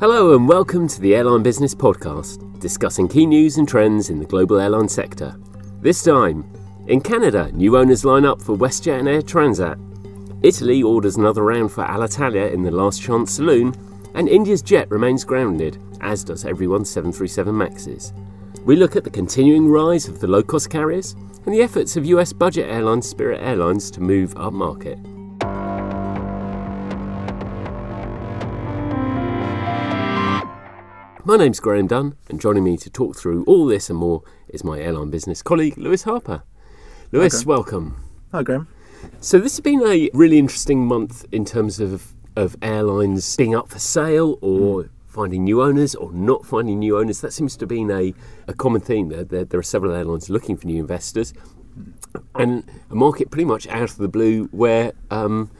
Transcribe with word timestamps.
Hello 0.00 0.34
and 0.34 0.48
welcome 0.48 0.88
to 0.88 0.98
the 1.02 1.14
Airline 1.14 1.42
Business 1.42 1.74
Podcast, 1.74 2.58
discussing 2.58 3.06
key 3.06 3.26
news 3.26 3.58
and 3.58 3.68
trends 3.68 4.08
in 4.08 4.18
the 4.18 4.24
global 4.24 4.58
airline 4.58 4.88
sector. 4.88 5.36
This 5.82 6.02
time, 6.02 6.50
in 6.86 7.02
Canada, 7.02 7.50
new 7.52 7.76
owners 7.76 8.02
line 8.02 8.24
up 8.24 8.40
for 8.40 8.56
WestJet 8.56 8.98
and 8.98 9.06
Air 9.06 9.20
Transat. 9.20 9.78
Italy 10.42 10.82
orders 10.82 11.16
another 11.16 11.44
round 11.44 11.70
for 11.70 11.84
Alitalia 11.84 12.50
in 12.50 12.62
the 12.62 12.70
Last 12.70 13.02
Chance 13.02 13.32
Saloon, 13.32 13.74
and 14.14 14.26
India's 14.26 14.62
jet 14.62 14.90
remains 14.90 15.22
grounded, 15.22 15.76
as 16.00 16.24
does 16.24 16.46
everyone's 16.46 16.88
737 16.88 17.54
Maxes. 17.54 18.14
We 18.64 18.76
look 18.76 18.96
at 18.96 19.04
the 19.04 19.10
continuing 19.10 19.68
rise 19.68 20.08
of 20.08 20.18
the 20.18 20.28
low 20.28 20.42
cost 20.42 20.70
carriers 20.70 21.12
and 21.44 21.54
the 21.54 21.60
efforts 21.60 21.98
of 21.98 22.06
US 22.06 22.32
budget 22.32 22.70
airline 22.70 23.02
Spirit 23.02 23.42
Airlines 23.42 23.90
to 23.90 24.00
move 24.00 24.34
upmarket. 24.36 25.19
My 31.24 31.36
name's 31.36 31.60
Graham 31.60 31.86
Dunn, 31.86 32.16
and 32.28 32.40
joining 32.40 32.64
me 32.64 32.76
to 32.78 32.88
talk 32.90 33.14
through 33.16 33.44
all 33.44 33.66
this 33.66 33.90
and 33.90 33.98
more 33.98 34.22
is 34.48 34.64
my 34.64 34.78
airline 34.80 35.10
business 35.10 35.42
colleague, 35.42 35.76
Lewis 35.76 36.04
Harper. 36.04 36.42
Lewis, 37.12 37.40
Okay. 37.42 37.44
welcome. 37.46 37.96
Hi, 38.32 38.42
Graham. 38.42 38.68
So, 39.20 39.38
this 39.38 39.52
has 39.56 39.60
been 39.60 39.82
a 39.86 40.08
really 40.14 40.38
interesting 40.38 40.86
month 40.86 41.26
in 41.30 41.44
terms 41.44 41.78
of, 41.78 42.12
of 42.36 42.56
airlines 42.62 43.36
being 43.36 43.54
up 43.54 43.68
for 43.68 43.78
sale 43.78 44.38
or 44.40 44.88
finding 45.08 45.44
new 45.44 45.62
owners 45.62 45.94
or 45.94 46.10
not 46.12 46.46
finding 46.46 46.78
new 46.78 46.98
owners. 46.98 47.20
That 47.20 47.32
seems 47.32 47.54
to 47.56 47.62
have 47.64 47.68
been 47.68 47.90
a, 47.90 48.14
a 48.48 48.54
common 48.54 48.80
theme. 48.80 49.08
There, 49.08 49.24
there, 49.24 49.44
there 49.44 49.60
are 49.60 49.64
several 49.64 49.92
airlines 49.94 50.30
looking 50.30 50.56
for 50.56 50.66
new 50.66 50.80
investors, 50.80 51.34
and 52.34 52.64
a 52.90 52.94
market 52.94 53.30
pretty 53.30 53.44
much 53.44 53.66
out 53.68 53.90
of 53.90 53.96
the 53.98 54.08
blue 54.08 54.44
where 54.52 54.92
um, 55.10 55.50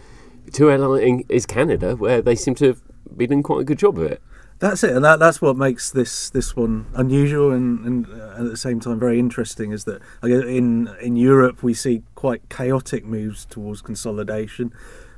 two 0.53 0.71
airline 0.71 1.25
is 1.29 1.45
Canada, 1.47 1.97
where 1.97 2.23
they 2.23 2.35
seem 2.35 2.55
to 2.57 2.67
have 2.69 2.81
been 3.17 3.29
doing 3.29 3.43
quite 3.43 3.61
a 3.61 3.65
good 3.65 3.79
job 3.79 3.99
of 3.99 4.05
it. 4.11 4.23
That's 4.61 4.85
it, 4.85 4.95
and 4.95 5.03
that, 5.07 5.19
that's 5.19 5.41
what 5.41 5.57
makes 5.57 5.89
this 5.91 6.29
this 6.29 6.55
one 6.55 6.85
unusual 6.95 7.51
and, 7.51 7.83
and 7.87 8.07
at 8.13 8.45
the 8.45 8.59
same 8.59 8.79
time 8.79 8.99
very 8.99 9.19
interesting. 9.19 9.73
Is 9.73 9.85
that 9.85 10.03
in 10.23 10.95
in 11.01 11.17
Europe 11.17 11.63
we 11.63 11.73
see 11.73 12.03
quite 12.15 12.47
chaotic 12.51 13.07
moves 13.07 13.47
towards 13.47 13.81
consolidation, 13.81 14.75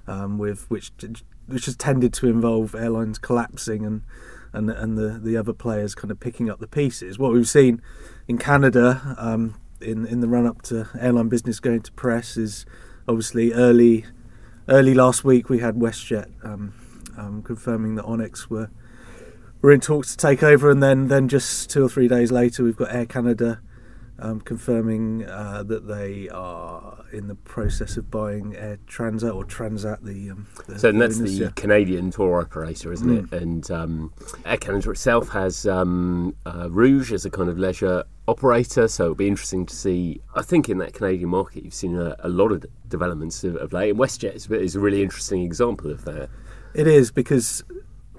um, 0.06 0.38
with 0.38 0.70
which 0.70 0.92
which 1.46 1.66
has 1.66 1.74
tended 1.74 2.12
to 2.14 2.28
involve 2.28 2.76
airlines 2.76 3.18
collapsing 3.18 3.84
and 3.84 4.02
and 4.52 4.70
and 4.70 4.96
the 4.96 5.18
the 5.18 5.36
other 5.36 5.52
players 5.52 5.96
kind 5.96 6.12
of 6.12 6.20
picking 6.20 6.48
up 6.48 6.60
the 6.60 6.68
pieces. 6.68 7.18
What 7.18 7.32
we've 7.32 7.48
seen 7.48 7.82
in 8.28 8.38
Canada 8.38 9.16
um, 9.18 9.56
in 9.80 10.06
in 10.06 10.20
the 10.20 10.28
run 10.28 10.46
up 10.46 10.62
to 10.62 10.88
airline 10.96 11.28
business 11.28 11.58
going 11.58 11.82
to 11.82 11.92
press 11.92 12.36
is 12.36 12.64
obviously 13.08 13.52
early 13.52 14.04
early 14.68 14.94
last 14.94 15.24
week 15.24 15.48
we 15.48 15.58
had 15.58 15.74
WestJet 15.74 16.30
um, 16.44 16.74
um, 17.18 17.42
confirming 17.42 17.96
that 17.96 18.04
Onex 18.04 18.46
were 18.46 18.70
were 19.62 19.72
in 19.72 19.80
talks 19.80 20.10
to 20.10 20.16
take 20.16 20.42
over, 20.42 20.70
and 20.70 20.82
then 20.82 21.08
then 21.08 21.28
just 21.28 21.70
two 21.70 21.84
or 21.84 21.88
three 21.88 22.08
days 22.08 22.30
later, 22.30 22.64
we've 22.64 22.76
got 22.76 22.92
Air 22.94 23.06
Canada 23.06 23.60
um, 24.18 24.40
confirming 24.40 25.26
uh, 25.26 25.62
that 25.64 25.88
they 25.88 26.28
are 26.28 27.04
in 27.12 27.26
the 27.26 27.34
process 27.34 27.96
of 27.96 28.10
buying 28.10 28.54
Air 28.56 28.78
Transat 28.86 29.34
or 29.34 29.44
Transat. 29.44 30.02
The, 30.02 30.30
um, 30.30 30.46
the 30.66 30.78
So 30.78 30.90
and 30.90 31.00
that's 31.00 31.18
the 31.18 31.30
yeah. 31.30 31.50
Canadian 31.56 32.10
tour 32.10 32.40
operator, 32.40 32.92
isn't 32.92 33.10
it? 33.10 33.32
And 33.32 33.68
um, 33.70 34.12
Air 34.44 34.58
Canada 34.58 34.90
itself 34.90 35.28
has 35.30 35.66
um, 35.66 36.36
uh, 36.46 36.68
Rouge 36.70 37.12
as 37.12 37.24
a 37.24 37.30
kind 37.30 37.48
of 37.48 37.58
leisure 37.58 38.04
operator, 38.28 38.86
so 38.86 39.04
it'll 39.04 39.14
be 39.14 39.28
interesting 39.28 39.66
to 39.66 39.74
see. 39.74 40.20
I 40.34 40.42
think 40.42 40.68
in 40.68 40.78
that 40.78 40.94
Canadian 40.94 41.30
market, 41.30 41.64
you've 41.64 41.74
seen 41.74 41.96
a, 41.96 42.14
a 42.20 42.28
lot 42.28 42.52
of 42.52 42.64
developments 42.88 43.42
of, 43.44 43.56
of 43.56 43.72
late, 43.72 43.90
and 43.90 43.98
WestJet 43.98 44.34
is, 44.34 44.50
is 44.50 44.76
a 44.76 44.80
really 44.80 45.02
interesting 45.02 45.42
example 45.42 45.90
of 45.90 46.04
that. 46.04 46.28
It 46.74 46.86
is 46.86 47.10
because 47.10 47.64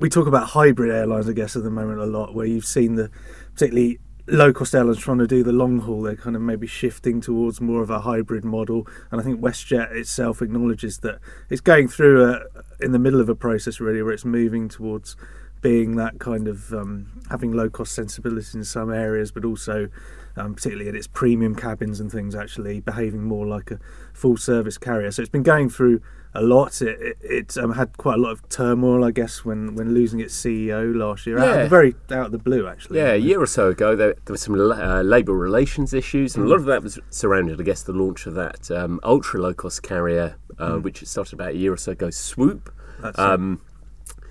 we 0.03 0.09
talk 0.09 0.27
about 0.27 0.49
hybrid 0.49 0.91
airlines, 0.91 1.29
I 1.29 1.31
guess, 1.31 1.55
at 1.55 1.63
the 1.63 1.69
moment 1.69 2.01
a 2.01 2.05
lot, 2.05 2.35
where 2.35 2.45
you've 2.45 2.65
seen 2.65 2.95
the 2.95 3.09
particularly 3.53 3.99
low 4.27 4.51
cost 4.51 4.75
airlines 4.75 4.99
trying 4.99 5.19
to 5.19 5.27
do 5.27 5.43
the 5.43 5.53
long 5.53 5.79
haul. 5.79 6.01
They're 6.01 6.17
kind 6.17 6.35
of 6.35 6.41
maybe 6.41 6.67
shifting 6.67 7.21
towards 7.21 7.61
more 7.61 7.81
of 7.81 7.89
a 7.89 8.01
hybrid 8.01 8.43
model, 8.43 8.85
and 9.11 9.21
I 9.21 9.23
think 9.23 9.39
WestJet 9.39 9.95
itself 9.95 10.41
acknowledges 10.41 10.97
that 10.99 11.19
it's 11.49 11.61
going 11.61 11.87
through 11.87 12.21
a, 12.21 12.41
in 12.81 12.91
the 12.91 12.99
middle 12.99 13.21
of 13.21 13.29
a 13.29 13.35
process 13.35 13.79
really, 13.79 14.01
where 14.01 14.11
it's 14.11 14.25
moving 14.25 14.67
towards 14.67 15.15
being 15.63 15.95
that 15.95 16.19
kind 16.19 16.47
of 16.47 16.71
um, 16.73 17.07
having 17.31 17.51
low 17.53 17.69
cost 17.69 17.93
sensibility 17.93 18.57
in 18.59 18.63
some 18.63 18.93
areas, 18.93 19.31
but 19.31 19.43
also 19.43 19.87
um, 20.35 20.53
particularly 20.53 20.89
at 20.89 20.95
its 20.95 21.07
premium 21.07 21.55
cabins 21.55 21.99
and 21.99 22.11
things, 22.11 22.35
actually 22.35 22.81
behaving 22.81 23.23
more 23.23 23.47
like 23.47 23.71
a 23.71 23.79
full 24.13 24.37
service 24.37 24.77
carrier. 24.77 25.09
So 25.09 25.21
it's 25.21 25.29
been 25.29 25.43
going 25.43 25.69
through 25.69 26.01
a 26.35 26.41
lot. 26.41 26.81
It, 26.81 26.99
it, 26.99 27.17
it 27.21 27.57
um, 27.57 27.73
had 27.73 27.95
quite 27.97 28.15
a 28.15 28.17
lot 28.21 28.31
of 28.31 28.47
turmoil, 28.49 29.03
I 29.05 29.11
guess, 29.11 29.45
when, 29.45 29.75
when 29.75 29.93
losing 29.93 30.19
its 30.19 30.35
CEO 30.39 30.93
last 30.95 31.25
year. 31.27 31.37
Out 31.39 31.45
Yeah. 31.55 31.63
the 31.63 31.69
very 31.69 31.95
out 32.11 32.25
of 32.27 32.31
the 32.31 32.39
blue, 32.39 32.67
actually. 32.67 32.99
Yeah, 32.99 33.13
a 33.13 33.17
year 33.17 33.39
or 33.39 33.45
so 33.45 33.69
ago, 33.69 33.95
there, 33.95 34.15
there 34.25 34.33
were 34.33 34.37
some 34.37 34.55
la- 34.55 34.75
uh, 34.99 35.01
labour 35.03 35.33
relations 35.33 35.93
issues, 35.93 36.35
and 36.35 36.45
a 36.45 36.47
lot 36.49 36.57
of 36.59 36.65
that 36.65 36.83
was 36.83 36.99
surrounded, 37.09 37.61
I 37.61 37.63
guess, 37.63 37.83
the 37.83 37.93
launch 37.93 38.25
of 38.25 38.33
that 38.33 38.69
um, 38.71 38.99
ultra 39.03 39.39
low 39.39 39.53
cost 39.53 39.83
carrier, 39.83 40.35
uh, 40.57 40.77
which 40.77 41.05
started 41.05 41.33
about 41.35 41.51
a 41.51 41.55
year 41.57 41.71
or 41.71 41.77
so 41.77 41.91
ago, 41.93 42.09
Swoop. 42.09 42.73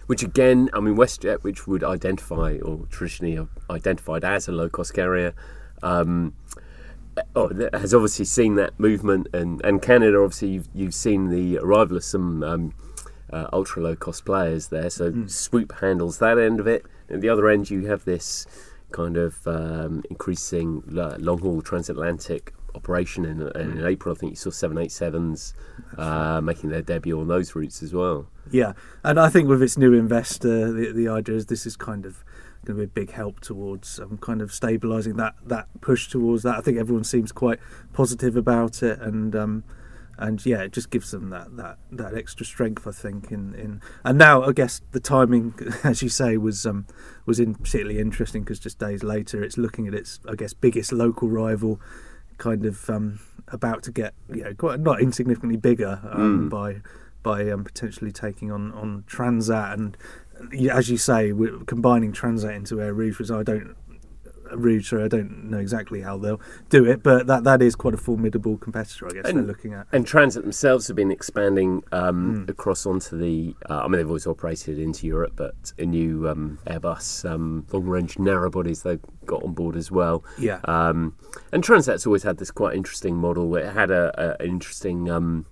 Which 0.07 0.23
again, 0.23 0.69
I 0.73 0.81
mean, 0.81 0.97
WestJet, 0.97 1.43
which 1.43 1.67
would 1.67 1.85
identify 1.85 2.59
or 2.63 2.87
traditionally 2.91 3.47
identified 3.71 4.25
as 4.25 4.49
a 4.49 4.53
low 4.53 4.69
cost 4.69 4.95
carrier, 4.95 5.35
um, 5.83 6.35
oh, 7.35 7.51
has 7.73 7.95
obviously 7.95 8.25
seen 8.25 8.57
that 8.57 8.79
movement, 8.79 9.29
and, 9.33 9.65
and 9.65 9.81
Canada, 9.81 10.19
obviously, 10.19 10.49
you've, 10.49 10.69
you've 10.75 10.95
seen 10.95 11.31
the 11.31 11.59
arrival 11.59 11.97
of 11.97 12.05
some 12.05 12.43
um, 12.43 12.75
uh, 13.33 13.47
ultra 13.53 13.83
low 13.83 13.97
cost 13.97 14.25
players 14.25 14.69
there. 14.69 14.91
So 14.91 15.27
Swoop 15.27 15.81
handles 15.81 16.19
that 16.19 16.39
end 16.39 16.61
of 16.61 16.67
it. 16.67 16.85
At 17.09 17.21
the 17.21 17.29
other 17.29 17.49
end, 17.49 17.71
you 17.71 17.87
have 17.87 18.05
this 18.05 18.47
kind 18.91 19.17
of 19.17 19.47
um, 19.47 20.03
increasing 20.11 20.83
long 20.87 21.39
haul 21.39 21.63
transatlantic 21.63 22.53
operation. 22.75 23.25
In, 23.25 23.43
in 23.57 23.85
April, 23.85 24.15
I 24.15 24.19
think 24.19 24.33
you 24.33 24.37
saw 24.37 24.51
787s 24.51 25.53
uh, 25.99 26.41
making 26.41 26.71
their 26.71 26.83
debut 26.83 27.19
on 27.21 27.29
those 27.29 27.55
routes 27.55 27.83
as 27.83 27.93
well. 27.93 28.27
Yeah, 28.51 28.73
and 29.05 29.19
I 29.19 29.29
think 29.29 29.49
with 29.49 29.63
its 29.63 29.79
new 29.79 29.93
investor, 29.93 30.73
the, 30.73 30.93
the 30.93 31.09
idea 31.09 31.37
is 31.37 31.47
this 31.47 31.67
is 31.67 31.77
kind 31.77 32.05
of 32.05 32.25
going 32.65 32.77
to 32.79 32.81
be 32.81 32.85
a 32.85 32.89
big 32.89 33.13
help 33.13 33.41
towards 33.41 33.99
um, 33.99 34.19
kind 34.19 34.41
of 34.41 34.51
stabilising 34.51 35.17
that 35.17 35.35
that 35.45 35.69
push 35.81 36.09
towards 36.09 36.43
that. 36.45 36.57
I 36.57 36.61
think 36.61 36.79
everyone 36.79 37.05
seems 37.05 37.33
quite 37.33 37.59
positive 37.93 38.37
about 38.37 38.83
it, 38.83 39.01
and 39.01 39.35
um, 39.35 39.65
and 40.19 40.45
yeah, 40.45 40.63
it 40.63 40.73
just 40.73 40.91
gives 40.91 41.11
them 41.11 41.31
that 41.31 41.57
that 41.57 41.79
that 41.91 42.15
extra 42.15 42.47
strength. 42.47 42.87
I 42.87 42.93
think 42.93 43.33
in 43.33 43.55
in 43.55 43.81
and 44.05 44.19
now 44.19 44.43
I 44.43 44.53
guess 44.53 44.81
the 44.93 45.01
timing, 45.01 45.55
as 45.85 46.03
you 46.03 46.09
say, 46.09 46.37
was 46.37 46.65
um 46.67 46.87
was 47.27 47.41
in 47.41 47.55
particularly 47.55 47.99
interesting 47.99 48.43
because 48.43 48.61
just 48.61 48.79
days 48.79 49.03
later, 49.03 49.43
it's 49.43 49.59
looking 49.59 49.89
at 49.89 49.95
its 49.95 50.21
I 50.29 50.35
guess 50.35 50.55
biggest 50.55 50.93
local 50.93 51.29
rival, 51.29 51.81
kind 52.43 52.65
of 52.65 52.91
um 52.91 53.21
about 53.49 53.85
to 53.85 53.93
get 53.93 54.15
you 54.29 54.43
know 54.43 54.53
quite 54.55 54.81
not 54.81 55.01
insignificantly 55.01 55.57
bigger 55.57 56.01
um, 56.11 56.49
by 56.49 56.81
by 57.23 57.49
um, 57.51 57.63
potentially 57.63 58.11
taking 58.11 58.51
on 58.51 58.73
on 58.73 59.05
Transat. 59.07 59.75
And 59.75 59.97
as 60.69 60.91
you 60.91 60.97
say, 60.97 61.33
combining 61.67 62.13
Transat 62.13 62.57
into 62.57 62.83
Air 62.83 62.93
Rouge, 62.95 63.21
which 63.21 63.31
I 63.31 63.45
don't 63.45 63.77
Rouge, 64.57 64.91
sorry, 64.91 65.05
I 65.05 65.09
don't 65.09 65.51
know 65.51 65.59
exactly 65.59 66.01
how 66.03 66.19
they'll 66.19 66.41
do 66.69 66.85
it, 66.85 67.03
but 67.03 67.27
that 67.27 67.45
that 67.45 67.63
is 67.63 67.75
quite 67.75 67.95
a 67.95 67.97
formidable 67.97 68.57
competitor, 68.59 69.07
I 69.07 69.11
guess 69.11 69.25
they're 69.25 69.39
And- 69.39 69.47
looking 69.47 69.73
at. 69.75 69.87
And 69.93 70.07
Transat 70.07 70.43
themselves 70.43 70.87
have 70.89 70.97
been 70.97 71.11
expanding 71.11 71.83
um, 71.93 72.47
across 72.49 72.87
onto 72.87 73.19
the. 73.19 73.55
Uh, 73.69 73.81
I 73.81 73.89
mean, 73.89 73.99
they've 73.99 74.07
always 74.07 74.27
operated 74.27 74.79
into 74.79 75.07
Europe, 75.07 75.33
but 75.37 75.73
a 75.79 75.85
new 75.87 76.29
um, 76.29 76.59
Airbus 76.67 77.29
um, 77.31 77.67
long-range 77.73 78.19
narrow 78.19 78.51
bodies 78.51 78.83
they've 78.83 79.01
got 79.27 79.43
on 79.43 79.53
board 79.55 79.77
as 79.77 79.91
well. 79.91 80.25
Yeah. 80.39 80.61
Um, 80.65 81.17
and 81.53 81.63
Transat's 81.63 82.07
always 82.07 82.23
had 82.23 82.39
this 82.39 82.51
quite 82.51 82.77
interesting 82.77 83.17
model. 83.17 83.49
Where 83.49 83.65
it 83.65 83.73
had 83.73 83.91
a, 83.91 84.13
a 84.39 84.43
an 84.43 84.49
interesting 84.51 85.11
um, 85.11 85.47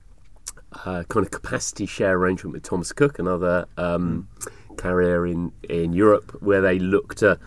uh, 0.84 1.04
kind 1.08 1.24
of 1.26 1.30
capacity 1.30 1.86
share 1.86 2.16
arrangement 2.16 2.52
with 2.54 2.62
Thomas 2.62 2.92
Cook, 2.92 3.18
another 3.18 3.66
um, 3.76 4.28
carrier 4.76 5.26
in 5.26 5.52
in 5.68 5.92
Europe, 5.92 6.36
where 6.40 6.60
they 6.60 6.78
look 6.78 7.14
to 7.16 7.38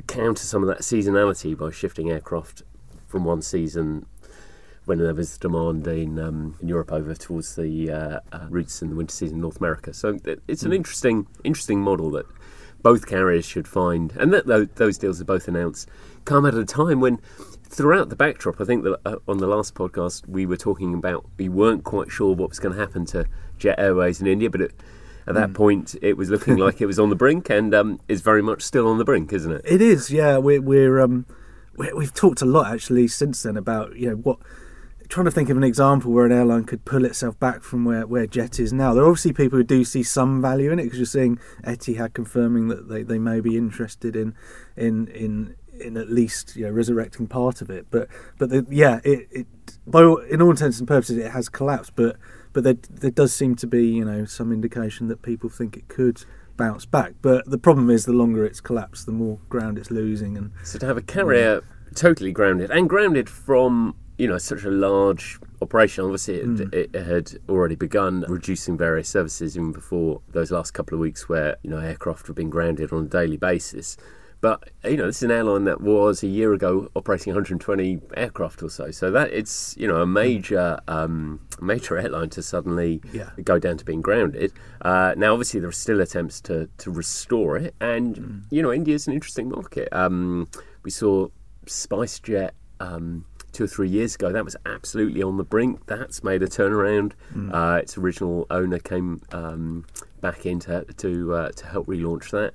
counter 0.00 0.42
some 0.42 0.62
of 0.62 0.68
that 0.68 0.80
seasonality 0.80 1.56
by 1.56 1.70
shifting 1.70 2.10
aircraft 2.10 2.62
from 3.06 3.24
one 3.24 3.42
season 3.42 4.06
when 4.84 4.98
there 4.98 5.14
was 5.14 5.36
demand 5.36 5.86
in, 5.86 6.18
um, 6.18 6.56
in 6.62 6.68
Europe 6.68 6.92
over 6.92 7.14
towards 7.14 7.56
the 7.56 7.90
uh, 7.90 8.20
uh, 8.32 8.46
routes 8.48 8.82
in 8.82 8.90
the 8.90 8.96
winter 8.96 9.12
season 9.12 9.36
in 9.36 9.40
North 9.40 9.58
America. 9.58 9.92
So 9.92 10.18
it's 10.46 10.62
an 10.62 10.72
interesting 10.72 11.26
interesting 11.44 11.80
model 11.80 12.10
that 12.12 12.26
both 12.82 13.06
carriers 13.06 13.44
should 13.44 13.66
find, 13.66 14.12
and 14.12 14.32
that 14.32 14.76
those 14.76 14.96
deals 14.96 15.20
are 15.20 15.24
both 15.24 15.48
announced 15.48 15.88
come 16.24 16.46
at 16.46 16.54
a 16.54 16.64
time 16.64 17.00
when. 17.00 17.20
Throughout 17.68 18.10
the 18.10 18.16
backdrop, 18.16 18.60
I 18.60 18.64
think 18.64 18.84
that 18.84 19.00
uh, 19.04 19.16
on 19.26 19.38
the 19.38 19.48
last 19.48 19.74
podcast 19.74 20.28
we 20.28 20.46
were 20.46 20.56
talking 20.56 20.94
about 20.94 21.26
we 21.36 21.48
weren't 21.48 21.82
quite 21.82 22.12
sure 22.12 22.32
what 22.32 22.48
was 22.48 22.60
going 22.60 22.76
to 22.76 22.80
happen 22.80 23.04
to 23.06 23.26
Jet 23.58 23.80
Airways 23.80 24.20
in 24.20 24.28
India, 24.28 24.48
but 24.48 24.60
it, 24.60 24.72
at 25.26 25.34
that 25.34 25.54
point 25.54 25.96
it 26.02 26.16
was 26.16 26.30
looking 26.30 26.56
like 26.56 26.80
it 26.80 26.86
was 26.86 26.98
on 26.98 27.10
the 27.10 27.16
brink, 27.16 27.50
and 27.50 27.74
um, 27.74 28.00
is 28.08 28.20
very 28.20 28.42
much 28.42 28.62
still 28.62 28.88
on 28.88 28.98
the 28.98 29.04
brink, 29.04 29.32
isn't 29.32 29.52
it? 29.52 29.62
It 29.64 29.80
is, 29.80 30.10
yeah. 30.10 30.38
We're 30.38 30.60
we're 30.60 31.00
um, 31.00 31.26
we 31.76 31.92
we've 31.92 32.14
talked 32.14 32.42
a 32.42 32.46
lot 32.46 32.72
actually 32.72 33.08
since 33.08 33.42
then 33.42 33.56
about 33.56 33.96
you 33.96 34.10
know 34.10 34.16
what 34.16 34.38
trying 35.08 35.24
to 35.24 35.30
think 35.30 35.48
of 35.50 35.56
an 35.56 35.64
example 35.64 36.12
where 36.12 36.26
an 36.26 36.32
airline 36.32 36.64
could 36.64 36.84
pull 36.84 37.04
itself 37.04 37.38
back 37.38 37.62
from 37.62 37.84
where, 37.84 38.06
where 38.06 38.26
Jet 38.26 38.58
is 38.58 38.72
now. 38.72 38.94
There 38.94 39.04
are 39.04 39.08
obviously 39.08 39.32
people 39.32 39.58
who 39.58 39.64
do 39.64 39.84
see 39.84 40.02
some 40.02 40.42
value 40.42 40.72
in 40.72 40.78
it 40.78 40.84
because 40.84 40.98
you're 40.98 41.06
seeing 41.06 41.38
Etihad 41.64 42.14
confirming 42.14 42.68
that 42.68 42.88
they, 42.88 43.02
they 43.02 43.18
may 43.18 43.40
be 43.40 43.56
interested 43.56 44.16
in 44.16 44.34
in 44.76 45.08
in 45.08 45.54
in 45.78 45.96
at 45.96 46.10
least 46.10 46.56
you 46.56 46.64
know 46.64 46.70
resurrecting 46.70 47.26
part 47.26 47.60
of 47.60 47.70
it. 47.70 47.86
But 47.90 48.08
but 48.38 48.50
the, 48.50 48.66
yeah, 48.70 49.00
it, 49.04 49.28
it 49.30 49.46
by 49.86 50.02
all, 50.02 50.18
in 50.18 50.42
all 50.42 50.50
intents 50.50 50.78
and 50.78 50.88
purposes 50.88 51.18
it 51.18 51.30
has 51.30 51.48
collapsed. 51.48 51.92
But 51.94 52.16
but 52.56 52.64
there 52.64 52.78
there 52.88 53.10
does 53.10 53.34
seem 53.34 53.54
to 53.54 53.66
be 53.66 53.86
you 53.86 54.02
know 54.02 54.24
some 54.24 54.50
indication 54.50 55.08
that 55.08 55.20
people 55.20 55.50
think 55.50 55.76
it 55.76 55.88
could 55.88 56.24
bounce 56.56 56.86
back. 56.86 57.12
But 57.20 57.44
the 57.50 57.58
problem 57.58 57.90
is 57.90 58.06
the 58.06 58.14
longer 58.14 58.46
it's 58.46 58.62
collapsed, 58.62 59.04
the 59.04 59.12
more 59.12 59.38
ground 59.50 59.76
it's 59.76 59.90
losing. 59.90 60.38
And 60.38 60.52
so 60.64 60.78
to 60.78 60.86
have 60.86 60.96
a 60.96 61.02
carrier 61.02 61.62
totally 61.94 62.32
grounded 62.32 62.70
and 62.70 62.88
grounded 62.88 63.28
from 63.28 63.94
you 64.16 64.26
know 64.26 64.38
such 64.38 64.64
a 64.64 64.70
large 64.70 65.38
operation. 65.60 66.04
Obviously, 66.04 66.36
it, 66.36 66.46
mm. 66.46 66.74
it, 66.74 66.94
had 66.94 67.32
already 67.50 67.74
begun 67.74 68.24
reducing 68.26 68.78
various 68.78 69.10
services 69.10 69.54
even 69.54 69.72
before 69.72 70.22
those 70.30 70.50
last 70.50 70.70
couple 70.70 70.94
of 70.94 71.00
weeks, 71.00 71.28
where 71.28 71.58
you 71.62 71.68
know 71.68 71.78
aircraft 71.78 72.26
were 72.26 72.34
being 72.34 72.48
grounded 72.48 72.90
on 72.90 73.04
a 73.04 73.08
daily 73.08 73.36
basis. 73.36 73.98
But 74.46 74.70
you 74.84 74.96
know, 74.96 75.06
this 75.06 75.16
is 75.16 75.22
an 75.24 75.32
airline 75.32 75.64
that 75.64 75.80
was 75.80 76.22
a 76.22 76.28
year 76.28 76.52
ago 76.52 76.88
operating 76.94 77.32
120 77.32 77.98
aircraft 78.16 78.62
or 78.62 78.70
so. 78.70 78.92
So 78.92 79.10
that 79.10 79.32
it's 79.32 79.76
you 79.76 79.88
know 79.88 79.96
a 79.96 80.06
major 80.06 80.78
um, 80.86 81.44
major 81.60 81.98
airline 81.98 82.30
to 82.30 82.44
suddenly 82.44 83.02
yeah. 83.12 83.30
go 83.42 83.58
down 83.58 83.76
to 83.78 83.84
being 83.84 84.02
grounded. 84.02 84.52
Uh, 84.82 85.14
now, 85.16 85.32
obviously, 85.32 85.58
there 85.58 85.68
are 85.68 85.72
still 85.72 86.00
attempts 86.00 86.40
to 86.42 86.68
to 86.78 86.92
restore 86.92 87.56
it, 87.56 87.74
and 87.80 88.14
mm. 88.14 88.42
you 88.50 88.62
know, 88.62 88.72
India 88.72 88.94
is 88.94 89.08
an 89.08 89.14
interesting 89.14 89.48
market. 89.48 89.88
Um, 89.90 90.48
we 90.84 90.92
saw 90.92 91.26
SpiceJet. 91.64 92.50
Um, 92.78 93.24
two 93.52 93.64
or 93.64 93.68
three 93.68 93.88
years 93.88 94.14
ago, 94.16 94.30
that 94.30 94.44
was 94.44 94.54
absolutely 94.66 95.22
on 95.22 95.38
the 95.38 95.44
brink. 95.44 95.86
That's 95.86 96.22
made 96.22 96.42
a 96.42 96.46
turnaround. 96.46 97.12
Mm. 97.34 97.54
Uh, 97.54 97.78
its 97.78 97.96
original 97.96 98.46
owner 98.50 98.78
came 98.78 99.22
um, 99.32 99.86
back 100.20 100.44
in 100.46 100.60
to 100.60 100.84
to, 100.84 101.34
uh, 101.34 101.50
to 101.50 101.66
help 101.66 101.86
relaunch 101.86 102.30
that. 102.30 102.52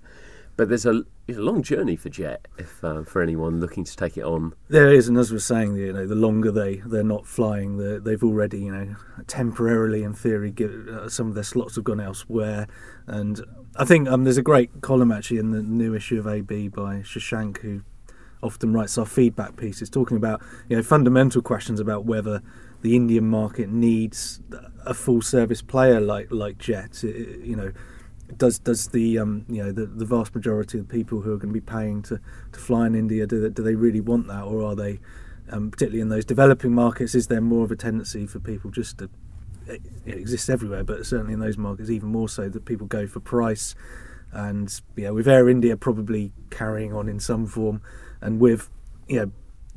But 0.62 0.70
there's 0.70 0.86
a, 0.86 1.02
it's 1.28 1.40
a 1.40 1.42
long 1.42 1.64
journey 1.64 1.96
for 1.96 2.10
Jet 2.10 2.48
if 2.60 2.84
uh, 2.84 3.02
for 3.02 3.24
anyone 3.24 3.60
looking 3.60 3.84
to 3.84 3.96
take 3.96 4.16
it 4.16 4.24
on. 4.24 4.54
There 4.70 4.94
is, 4.94 5.08
and 5.08 5.18
as 5.18 5.32
we're 5.32 5.40
saying, 5.40 5.76
you 5.76 5.92
know, 5.92 6.06
the 6.06 6.14
longer 6.14 6.52
they 6.52 6.76
they're 6.86 7.04
not 7.04 7.26
flying, 7.26 8.04
they've 8.04 8.24
already, 8.24 8.60
you 8.60 8.72
know, 8.72 8.96
temporarily, 9.26 10.04
in 10.04 10.14
theory, 10.14 10.54
uh, 10.62 11.10
some 11.10 11.30
of 11.30 11.34
their 11.34 11.44
slots 11.44 11.78
have 11.78 11.84
gone 11.84 12.00
elsewhere. 12.00 12.68
And 13.08 13.42
I 13.76 13.86
think 13.86 14.08
um, 14.08 14.24
there's 14.24 14.38
a 14.38 14.44
great 14.44 14.82
column 14.82 15.12
actually 15.12 15.40
in 15.40 15.50
the 15.50 15.64
new 15.64 15.96
issue 15.96 16.20
of 16.20 16.28
AB 16.28 16.68
by 16.68 16.98
Shashank, 16.98 17.58
who 17.62 17.82
often 18.44 18.72
writes 18.72 19.00
our 19.00 19.08
feedback 19.08 19.58
pieces, 19.58 19.90
talking 19.90 20.16
about 20.16 20.44
you 20.70 20.76
know 20.76 20.84
fundamental 20.84 21.42
questions 21.42 21.80
about 21.80 22.06
whether 22.06 22.44
the 22.84 22.96
Indian 22.96 23.28
market 23.28 23.68
needs 23.68 24.42
a 24.86 24.94
full 24.94 25.24
service 25.24 25.64
player 25.64 26.00
like 26.00 26.28
like 26.30 26.60
Jet. 26.60 27.02
You 27.02 27.56
know, 27.56 27.72
does 28.38 28.60
does 28.60 28.88
the 28.90 29.18
um, 29.18 29.46
you 29.50 29.64
know 29.64 29.72
the, 29.72 29.86
the 29.86 30.06
vast 30.06 30.34
majority 30.36 30.80
of 30.80 30.88
people 30.88 31.22
who 31.22 31.34
are 31.34 31.38
going 31.38 31.54
to 31.54 31.60
be 31.60 31.62
paying 31.62 32.02
to, 32.04 32.20
to 32.52 32.60
fly 32.60 32.88
in 32.88 32.96
India 32.96 33.26
do 33.28 33.50
do 33.50 33.64
they 33.64 33.76
really 33.76 34.02
want 34.02 34.28
that? 34.28 34.44
Or 34.44 34.64
are 34.64 34.76
they 34.76 35.00
um, 35.50 35.72
particularly 35.72 36.02
in 36.02 36.10
those 36.10 36.26
developing 36.26 36.74
markets 36.74 37.16
is 37.16 37.28
there 37.28 37.42
more 37.42 37.66
of 37.66 37.72
a 37.72 37.76
tendency 37.76 38.26
for 38.26 38.40
people 38.40 38.72
just 38.72 39.00
to 39.00 39.10
it, 39.68 39.82
exists 40.06 40.50
everywhere 40.50 40.84
but 40.84 41.06
certainly 41.06 41.34
in 41.34 41.40
those 41.40 41.58
markets 41.58 41.90
even 41.90 42.10
more 42.10 42.30
so 42.30 42.50
that 42.50 42.66
people 42.66 42.88
go 42.88 43.08
for 43.08 43.20
price? 43.20 43.76
And 44.32 44.74
yeah 44.96 45.10
with 45.10 45.28
Air 45.28 45.50
India 45.50 45.76
probably 45.76 46.32
carrying 46.50 46.94
on 46.94 47.10
in 47.10 47.20
some 47.20 47.46
form 47.46 47.82
and 48.22 48.40
with 48.40 48.70
you 49.08 49.20
know 49.20 49.32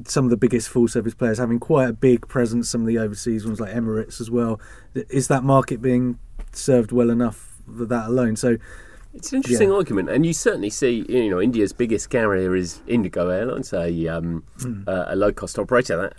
some 0.07 0.25
of 0.25 0.31
the 0.31 0.37
biggest 0.37 0.69
full 0.69 0.89
service 0.89 1.15
players 1.15 1.39
having 1.39 1.61
quite 1.61 1.89
a 1.89 1.93
big 1.93 2.27
presence 2.29 2.69
some 2.69 2.81
of 2.81 2.87
the 2.87 2.99
overseas 2.99 3.47
ones 3.47 3.61
like 3.61 3.73
Emirates 3.73 4.21
as 4.21 4.31
well 4.31 4.61
is 4.95 5.29
that 5.29 5.45
market 5.45 5.81
being 5.81 6.19
served 6.53 6.93
well 6.93 7.11
enough 7.11 7.54
that 7.67 8.09
alone. 8.09 8.37
So 8.37 8.57
it's 9.13 9.33
an 9.33 9.37
interesting 9.37 9.69
yeah. 9.69 9.77
argument, 9.77 10.11
and 10.11 10.27
you 10.27 10.33
certainly 10.33 10.71
see, 10.71 11.05
you 11.09 11.31
know, 11.31 11.41
India's 11.41 11.73
biggest 11.73 12.11
carrier 12.11 12.57
is 12.57 12.83
Indigo 12.87 13.29
Airlines, 13.29 13.73
a, 13.73 14.09
um, 14.09 14.45
mm. 14.59 14.89
uh, 14.89 15.05
a 15.09 15.17
low 15.17 15.33
cost 15.33 15.59
operator 15.59 15.97
that 15.97 16.15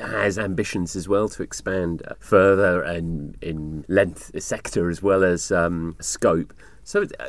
has 0.00 0.38
ambitions 0.38 0.96
as 0.96 1.08
well 1.08 1.28
to 1.28 1.42
expand 1.42 2.02
further 2.18 2.82
and 2.82 3.36
in 3.42 3.84
length 3.88 4.30
sector 4.42 4.88
as 4.88 5.02
well 5.02 5.22
as 5.22 5.52
um, 5.52 5.96
scope. 6.00 6.54
So 6.82 7.02
uh, 7.20 7.26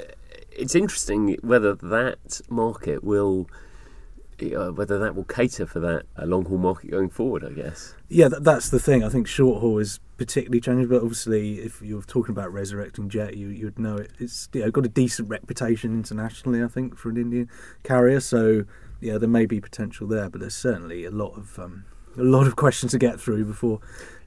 it's 0.51 0.75
interesting 0.75 1.37
whether 1.41 1.75
that 1.75 2.41
market 2.49 3.03
will 3.03 3.49
uh, 4.41 4.71
whether 4.71 4.97
that 4.99 5.15
will 5.15 5.23
cater 5.23 5.65
for 5.65 5.79
that 5.79 6.03
uh, 6.17 6.25
long 6.25 6.45
haul 6.45 6.57
market 6.57 6.91
going 6.91 7.09
forward, 7.09 7.43
I 7.45 7.51
guess. 7.51 7.95
Yeah, 8.09 8.27
that, 8.29 8.43
that's 8.43 8.69
the 8.69 8.79
thing. 8.79 9.03
I 9.03 9.09
think 9.09 9.27
short 9.27 9.61
haul 9.61 9.77
is 9.79 9.99
particularly 10.25 10.61
challenging, 10.61 10.87
but 10.87 11.01
obviously, 11.01 11.59
if 11.59 11.81
you're 11.81 12.01
talking 12.01 12.31
about 12.31 12.53
resurrecting 12.53 13.09
jet, 13.09 13.35
you 13.35 13.49
you'd 13.49 13.77
know 13.77 13.97
it. 13.97 14.11
It's 14.19 14.47
you 14.53 14.61
know, 14.61 14.71
got 14.71 14.85
a 14.85 14.89
decent 14.89 15.27
reputation 15.27 15.93
internationally, 15.93 16.63
I 16.63 16.67
think, 16.67 16.97
for 16.97 17.09
an 17.09 17.17
Indian 17.17 17.49
carrier. 17.83 18.19
So 18.19 18.63
yeah, 19.01 19.17
there 19.17 19.27
may 19.27 19.45
be 19.45 19.59
potential 19.59 20.07
there, 20.07 20.29
but 20.29 20.39
there's 20.39 20.55
certainly 20.55 21.03
a 21.03 21.11
lot 21.11 21.37
of 21.37 21.59
um, 21.59 21.83
a 22.17 22.23
lot 22.23 22.47
of 22.47 22.55
questions 22.55 22.91
to 22.91 22.97
get 22.97 23.19
through 23.19 23.45
before 23.45 23.79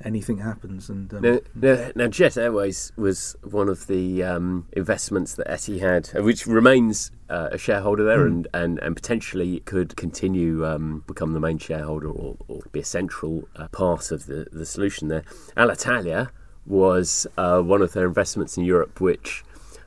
anything 0.05 0.39
happens. 0.39 0.89
And 0.89 1.13
um, 1.15 1.23
now, 1.23 1.41
now, 1.55 1.91
now, 1.95 2.07
Jet 2.09 2.37
Airways 2.37 2.93
was 2.97 3.37
one 3.43 3.69
of 3.69 3.87
the 3.87 4.23
um, 4.23 4.67
investments 4.73 5.35
that 5.35 5.47
Etihad, 5.47 6.19
uh, 6.19 6.23
which 6.23 6.47
remains 6.47 7.11
uh, 7.31 7.49
a 7.53 7.59
shareholder 7.59 8.05
there, 8.05 8.19
mm. 8.19 8.27
and, 8.27 8.49
and, 8.55 8.79
and 8.81 8.97
potentially 8.97 9.61
could 9.61 9.97
continue 9.97 10.67
um, 10.67 11.05
become 11.07 11.33
the 11.33 11.41
main 11.41 11.59
shareholder 11.59 12.09
or, 12.09 12.37
or 12.49 12.61
be 12.73 12.81
a 12.81 12.85
central 12.85 13.49
uh, 13.57 13.69
part 13.69 14.11
of 14.11 14.27
the, 14.27 14.47
the 14.53 14.67
solution 14.67 15.09
there. 15.09 15.25
Alitalia 15.57 16.31
was 16.67 17.27
uh, 17.39 17.61
one 17.61 17.83
of 17.83 17.93
their 17.93 18.07
investments 18.07 18.57
in 18.57 18.65
Europe, 18.65 19.01
which 19.01 19.45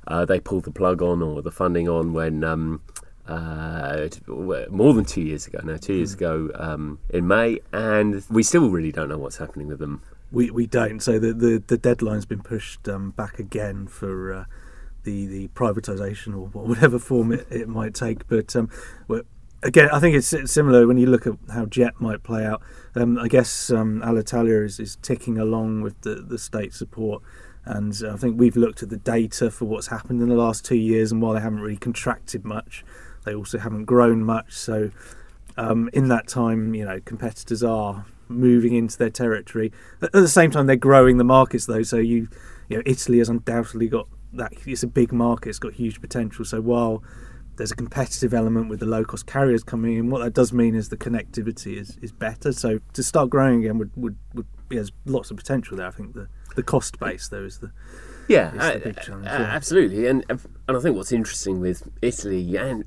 uh, 0.08 0.26
they 0.26 0.40
pulled 0.40 0.64
the 0.64 0.72
plug 0.72 1.02
on 1.02 1.22
or 1.22 1.42
the 1.42 1.52
funding 1.52 1.90
on 1.90 2.14
when 2.14 2.44
um, 2.44 2.82
uh, 3.30 4.10
more 4.70 4.94
than 4.94 5.06
two 5.06 5.22
years 5.22 5.46
ago 5.46 5.60
now, 5.64 5.78
two 5.78 5.94
years 5.94 6.14
hmm. 6.14 6.18
ago 6.18 6.52
um, 6.56 7.00
in 7.10 7.28
May, 7.28 7.60
and 7.72 8.24
we 8.30 8.44
still 8.44 8.70
really 8.70 8.92
don't 8.92 9.10
know 9.10 9.18
what's 9.18 9.38
happening 9.38 9.68
with 9.68 9.80
them. 9.80 10.02
We 10.32 10.50
we 10.50 10.66
don't. 10.66 11.00
So 11.00 11.20
the 11.20 11.34
the, 11.34 11.64
the 11.66 11.78
deadline's 11.78 12.26
been 12.26 12.42
pushed 12.42 12.88
um, 12.88 13.12
back 13.12 13.40
again 13.40 13.88
for 13.88 14.34
uh, 14.34 14.46
the 15.04 15.28
the 15.28 15.48
privatisation 15.50 16.34
or 16.34 16.48
whatever 16.48 16.98
form 17.00 17.32
it, 17.32 17.48
it 17.52 17.70
might 17.70 17.94
take. 17.94 18.28
But 18.28 18.56
um, 18.56 18.70
again, 19.64 19.90
I 19.92 20.00
think 20.00 20.16
it's 20.16 20.34
similar 20.52 20.88
when 20.88 20.98
you 20.98 21.08
look 21.08 21.28
at 21.28 21.34
how 21.54 21.66
Jet 21.66 22.00
might 22.00 22.24
play 22.24 22.46
out. 22.46 22.62
Um, 22.96 23.18
I 23.18 23.28
guess 23.28 23.70
um, 23.70 24.02
Alitalia 24.02 24.66
is, 24.66 24.80
is 24.80 24.96
ticking 24.98 25.38
along 25.38 25.82
with 25.82 26.02
the, 26.02 26.16
the 26.16 26.38
state 26.38 26.74
support. 26.74 27.22
And 27.66 27.96
I 28.10 28.16
think 28.16 28.40
we've 28.40 28.56
looked 28.56 28.82
at 28.82 28.90
the 28.90 28.98
data 28.98 29.52
for 29.52 29.66
what's 29.66 29.88
happened 29.88 30.22
in 30.22 30.30
the 30.30 30.36
last 30.36 30.66
two 30.66 30.78
years, 30.78 31.12
and 31.12 31.22
while 31.22 31.34
they 31.34 31.42
haven't 31.42 31.60
really 31.60 31.78
contracted 31.78 32.44
much, 32.44 32.84
they 33.30 33.36
also 33.36 33.60
haven't 33.60 33.86
grown 33.86 34.24
much. 34.24 34.54
So 34.54 34.90
um, 35.56 35.90
in 35.94 36.08
that 36.08 36.28
time, 36.28 36.74
you 36.74 36.84
know, 36.84 37.00
competitors 37.06 37.64
are 37.64 38.06
moving 38.28 38.74
into 38.76 38.98
their 38.98 39.12
territory. 39.12 39.72
At 40.02 40.12
the 40.12 40.28
same 40.28 40.50
time, 40.50 40.66
they're 40.66 40.76
growing 40.76 41.18
the 41.18 41.24
markets 41.24 41.68
though. 41.68 41.84
So 41.84 41.98
you, 41.98 42.28
you 42.70 42.78
know, 42.78 42.84
Italy 42.86 43.20
has 43.20 43.30
undoubtedly 43.30 43.88
got 43.88 44.08
that. 44.34 44.54
It's 44.66 44.84
a 44.84 44.88
big 44.88 45.14
market. 45.14 45.50
It's 45.50 45.60
got 45.60 45.74
huge 45.74 46.02
potential. 46.02 46.44
So 46.44 46.60
while 46.60 47.04
there's 47.58 47.72
a 47.72 47.76
competitive 47.76 48.34
element 48.34 48.70
with 48.70 48.80
the 48.80 48.86
low 48.86 49.04
cost 49.04 49.28
carriers 49.28 49.64
coming 49.66 49.98
in. 49.98 50.10
What 50.10 50.24
that 50.24 50.34
does 50.34 50.54
mean 50.54 50.76
is 50.76 50.88
the 50.88 50.96
connectivity 50.96 51.76
is, 51.76 51.98
is 52.02 52.14
better. 52.14 52.54
So 52.54 52.80
to 52.94 53.04
start 53.04 53.30
growing 53.30 53.60
again 53.60 53.78
would, 53.78 53.92
would, 53.98 54.18
would 54.34 54.48
has 54.72 54.94
lots 55.06 55.30
of 55.30 55.36
potential 55.36 55.76
there. 55.76 55.88
I 55.88 55.92
think 55.92 56.14
the, 56.14 56.30
the 56.56 56.64
cost 56.64 57.00
base 57.00 57.28
though 57.28 57.44
is 57.44 57.60
the 57.60 57.72
yeah, 58.30 58.52
uh, 58.60 58.90
uh, 59.12 59.28
absolutely. 59.28 60.06
And 60.06 60.24
and 60.30 60.40
I 60.68 60.80
think 60.80 60.96
what's 60.96 61.12
interesting 61.12 61.60
with 61.60 61.90
Italy 62.02 62.56
and 62.56 62.86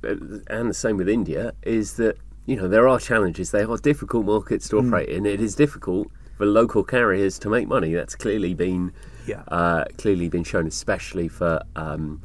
and 0.49 0.71
the 0.71 0.75
same 0.75 0.97
with 0.97 1.09
India 1.09 1.53
is 1.63 1.97
that 1.97 2.17
you 2.47 2.57
know 2.57 2.69
there 2.69 2.89
are 2.89 3.01
challenges. 3.01 3.51
They 3.51 3.65
are 3.65 3.77
difficult 3.77 4.25
markets 4.25 4.69
to 4.69 4.77
mm. 4.77 4.87
operate 4.87 5.09
in. 5.09 5.27
It 5.27 5.41
is 5.41 5.57
difficult 5.57 6.09
for 6.37 6.47
local 6.47 6.85
carriers 6.85 7.41
to 7.41 7.51
make 7.51 7.67
money. 7.67 7.93
That's 7.93 8.15
clearly 8.15 8.55
been 8.55 8.93
yeah. 9.27 9.43
uh, 9.49 9.85
clearly 9.99 10.29
been 10.29 10.45
shown, 10.45 10.69
especially 10.69 11.27
for 11.27 11.61
um, 11.75 12.23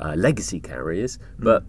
uh, 0.00 0.14
legacy 0.16 0.58
carriers. 0.58 1.18
Mm. 1.18 1.44
But 1.44 1.64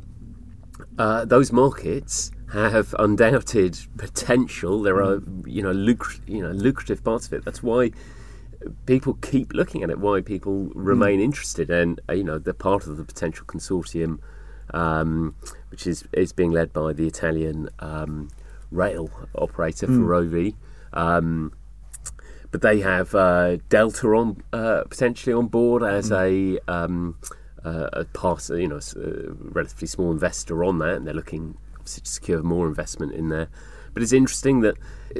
uh, 0.97 1.25
those 1.25 1.51
markets 1.51 2.31
have 2.53 2.95
undoubted 2.99 3.77
potential. 3.97 4.81
There 4.81 5.01
are 5.01 5.17
hmm. 5.17 5.47
you 5.47 5.61
know 5.61 5.73
lucr- 5.73 6.21
you 6.25 6.41
know 6.41 6.51
lucrative 6.51 7.03
parts 7.03 7.27
of 7.27 7.33
it. 7.33 7.43
That's 7.43 7.61
why 7.61 7.91
people 8.85 9.13
keep 9.15 9.53
looking 9.53 9.83
at 9.83 9.89
it, 9.89 9.99
why 9.99 10.21
people 10.21 10.71
remain 10.75 11.19
mm. 11.19 11.23
interested, 11.23 11.69
and 11.69 11.99
uh, 12.09 12.13
you 12.13 12.23
know 12.23 12.37
they're 12.37 12.53
part 12.53 12.87
of 12.87 12.97
the 12.97 13.03
potential 13.03 13.45
consortium, 13.45 14.19
um, 14.73 15.35
which 15.69 15.87
is 15.87 16.07
is 16.13 16.33
being 16.33 16.51
led 16.51 16.73
by 16.73 16.93
the 16.93 17.07
Italian 17.07 17.69
um, 17.79 18.29
rail 18.71 19.09
operator 19.35 19.87
mm. 19.87 19.99
Ferrovie. 19.99 20.55
Um, 20.93 21.53
but 22.51 22.61
they 22.61 22.79
have 22.79 23.13
uh, 23.13 23.57
Delta 23.69 24.07
on 24.07 24.43
uh, 24.51 24.83
potentially 24.89 25.33
on 25.33 25.47
board 25.47 25.83
as 25.83 26.09
mm. 26.09 26.59
a 26.67 26.71
um, 26.71 27.17
uh, 27.63 27.89
a 27.93 28.05
part, 28.05 28.49
you 28.49 28.67
know, 28.67 28.79
a 28.95 29.31
relatively 29.31 29.87
small 29.87 30.11
investor 30.11 30.63
on 30.63 30.79
that, 30.79 30.95
and 30.95 31.07
they're 31.07 31.13
looking 31.13 31.57
to 31.85 32.01
secure 32.03 32.41
more 32.41 32.67
investment 32.67 33.13
in 33.13 33.29
there. 33.29 33.49
But 33.99 34.03
it's 34.03 34.13
interesting 34.13 34.61
that 34.61 34.77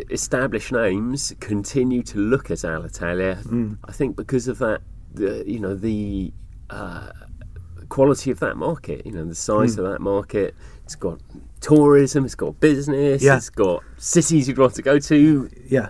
established 0.09 0.71
names 0.71 1.33
continue 1.41 2.01
to 2.03 2.17
look 2.17 2.49
at 2.49 2.59
Alitalia. 2.59 3.43
Mm. 3.43 3.77
I 3.83 3.91
think 3.91 4.15
because 4.15 4.47
of 4.47 4.59
that, 4.59 4.79
the, 5.13 5.43
you 5.45 5.59
know, 5.59 5.75
the 5.75 6.31
uh, 6.69 7.09
quality 7.89 8.31
of 8.31 8.39
that 8.39 8.55
market, 8.55 9.05
you 9.05 9.11
know, 9.11 9.25
the 9.25 9.35
size 9.35 9.75
Mm. 9.75 9.79
of 9.79 9.91
that 9.91 9.99
market. 9.99 10.55
It's 10.85 10.95
got 10.95 11.19
tourism, 11.59 12.23
it's 12.23 12.35
got 12.35 12.57
business, 12.61 13.21
Yeah. 13.21 13.35
it's 13.35 13.49
got 13.49 13.83
cities 13.97 14.47
you'd 14.47 14.57
want 14.57 14.75
to 14.75 14.81
go 14.81 14.97
to. 14.97 15.49
Yeah, 15.67 15.89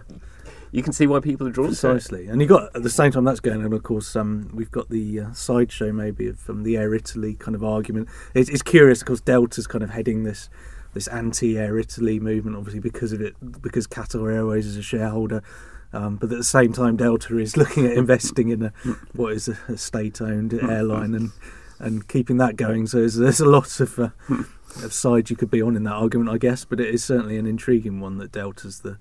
You 0.71 0.81
can 0.83 0.93
see 0.93 1.05
why 1.07 1.19
people 1.19 1.47
are 1.47 1.51
drawn 1.51 1.67
to 1.67 1.71
it. 1.73 1.79
precisely. 1.79 2.27
And 2.27 2.41
you 2.41 2.47
got 2.47 2.75
at 2.75 2.81
the 2.83 2.89
same 2.89 3.11
time 3.11 3.23
that's 3.23 3.39
going 3.39 3.63
on. 3.63 3.71
Of 3.73 3.83
course, 3.83 4.15
um, 4.15 4.49
we've 4.53 4.71
got 4.71 4.89
the 4.89 5.19
uh, 5.19 5.33
sideshow 5.33 5.91
maybe 5.91 6.27
of 6.27 6.49
um, 6.49 6.63
the 6.63 6.75
Air 6.77 6.93
Italy 6.95 7.35
kind 7.35 7.53
of 7.55 7.63
argument. 7.63 8.07
It's, 8.33 8.49
it's 8.49 8.61
curious 8.63 8.99
because 8.99 9.21
Delta's 9.21 9.67
kind 9.67 9.83
of 9.83 9.89
heading 9.91 10.23
this 10.23 10.49
this 10.93 11.07
anti-Air 11.07 11.77
Italy 11.77 12.19
movement, 12.19 12.57
obviously 12.57 12.79
because 12.79 13.13
of 13.13 13.21
it, 13.21 13.35
because 13.61 13.87
Qatar 13.87 14.33
Airways 14.33 14.65
is 14.65 14.77
a 14.77 14.81
shareholder. 14.81 15.41
Um, 15.91 16.17
but 16.17 16.31
at 16.31 16.37
the 16.37 16.43
same 16.43 16.73
time, 16.73 16.97
Delta 16.97 17.37
is 17.37 17.57
looking 17.57 17.85
at 17.85 17.93
investing 17.93 18.49
in 18.49 18.63
a 18.63 18.73
what 19.13 19.33
is 19.33 19.47
a, 19.47 19.57
a 19.67 19.77
state-owned 19.77 20.53
airline 20.53 21.13
and 21.15 21.31
and 21.79 22.07
keeping 22.07 22.37
that 22.37 22.57
going. 22.57 22.87
So 22.87 22.99
there's, 22.99 23.15
there's 23.15 23.39
a 23.39 23.49
lot 23.49 23.79
of 23.79 23.97
uh, 23.97 24.09
of 24.83 24.93
sides 24.93 25.31
you 25.31 25.35
could 25.35 25.49
be 25.49 25.61
on 25.61 25.75
in 25.75 25.83
that 25.83 25.93
argument, 25.93 26.29
I 26.29 26.37
guess. 26.37 26.65
But 26.65 26.79
it 26.79 26.93
is 26.93 27.03
certainly 27.03 27.37
an 27.37 27.47
intriguing 27.47 27.99
one 27.99 28.17
that 28.17 28.31
Delta's 28.31 28.81
the 28.81 28.97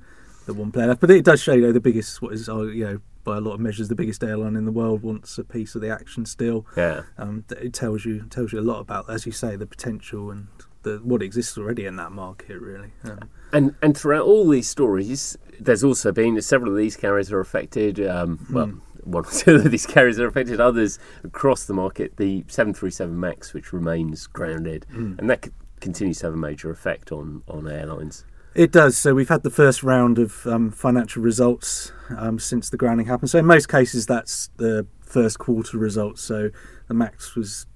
the 0.49 0.55
one 0.55 0.73
player. 0.73 0.95
But 0.97 1.11
it 1.11 1.25
does 1.25 1.41
show, 1.41 1.53
you 1.53 1.61
know, 1.61 1.73
the 1.73 1.81
biggest, 1.81 2.21
what 2.21 2.33
is, 2.33 2.49
uh, 2.49 2.63
you 2.63 2.85
know, 2.85 3.01
by 3.23 3.37
a 3.37 3.41
lot 3.41 3.53
of 3.53 3.61
measures, 3.61 3.89
the 3.89 3.95
biggest 3.95 4.25
airline 4.25 4.57
in 4.57 4.65
the 4.65 4.73
world 4.73 5.03
wants 5.03 5.39
a 5.39 5.45
piece 5.45 5.75
of 5.75 5.83
the 5.83 5.91
action 5.91 6.25
still. 6.25 6.67
Yeah. 6.77 7.03
Um, 7.19 7.45
it 7.51 7.75
tells 7.75 8.05
you 8.05 8.27
tells 8.31 8.53
you 8.53 8.59
a 8.59 8.63
lot 8.63 8.81
about, 8.81 9.09
as 9.09 9.27
you 9.27 9.33
say, 9.33 9.55
the 9.55 9.67
potential 9.67 10.31
and 10.31 10.49
the 10.89 11.01
what 11.05 11.23
exists 11.23 11.57
already 11.59 11.87
in 11.87 11.97
that 11.97 12.13
market, 12.13 12.61
really. 12.61 12.93
Um, 13.05 13.19
And 13.53 13.75
and 13.83 13.97
throughout 13.97 14.25
all 14.27 14.49
these 14.49 14.69
stories, 14.69 15.37
there's 15.61 15.85
also 15.85 16.13
been 16.13 16.41
several 16.43 16.73
of 16.73 16.79
these 16.79 16.97
carriers 16.97 17.33
are 17.33 17.41
affected. 17.41 18.01
Um, 18.01 18.47
well, 18.51 18.73
one 19.05 19.25
or 19.25 19.31
two 19.31 19.57
of 19.57 19.71
these 19.71 19.87
carriers 19.87 20.19
are 20.19 20.27
affected. 20.27 20.61
Others 20.61 20.99
across 21.25 21.65
the 21.65 21.75
market, 21.75 22.17
the 22.17 22.45
737 22.49 23.19
Max, 23.19 23.55
which 23.55 23.73
remains 23.73 24.27
grounded, 24.27 24.87
and 24.91 25.31
that 25.31 25.47
c- 25.47 25.51
continues 25.81 26.19
to 26.19 26.27
have 26.27 26.35
a 26.35 26.39
major 26.49 26.71
effect 26.71 27.13
on 27.13 27.43
on 27.49 27.69
airlines. 27.69 28.25
It 28.55 28.73
does. 28.73 28.97
So 28.99 29.15
we've 29.15 29.29
had 29.29 29.43
the 29.45 29.51
first 29.51 29.83
round 29.83 30.19
of 30.19 30.47
um, 30.47 30.71
financial 30.73 31.23
results 31.23 31.93
um, 32.17 32.39
since 32.39 32.71
the 32.71 32.77
grounding 32.77 33.07
happened. 33.07 33.31
So 33.31 33.39
in 33.39 33.47
most 33.47 33.69
cases, 33.69 34.07
that's 34.07 34.51
the 34.57 34.87
first 35.01 35.39
quarter 35.39 35.79
results. 35.79 36.23
So 36.23 36.51
the 36.89 36.95
Max 36.95 37.37
was 37.37 37.67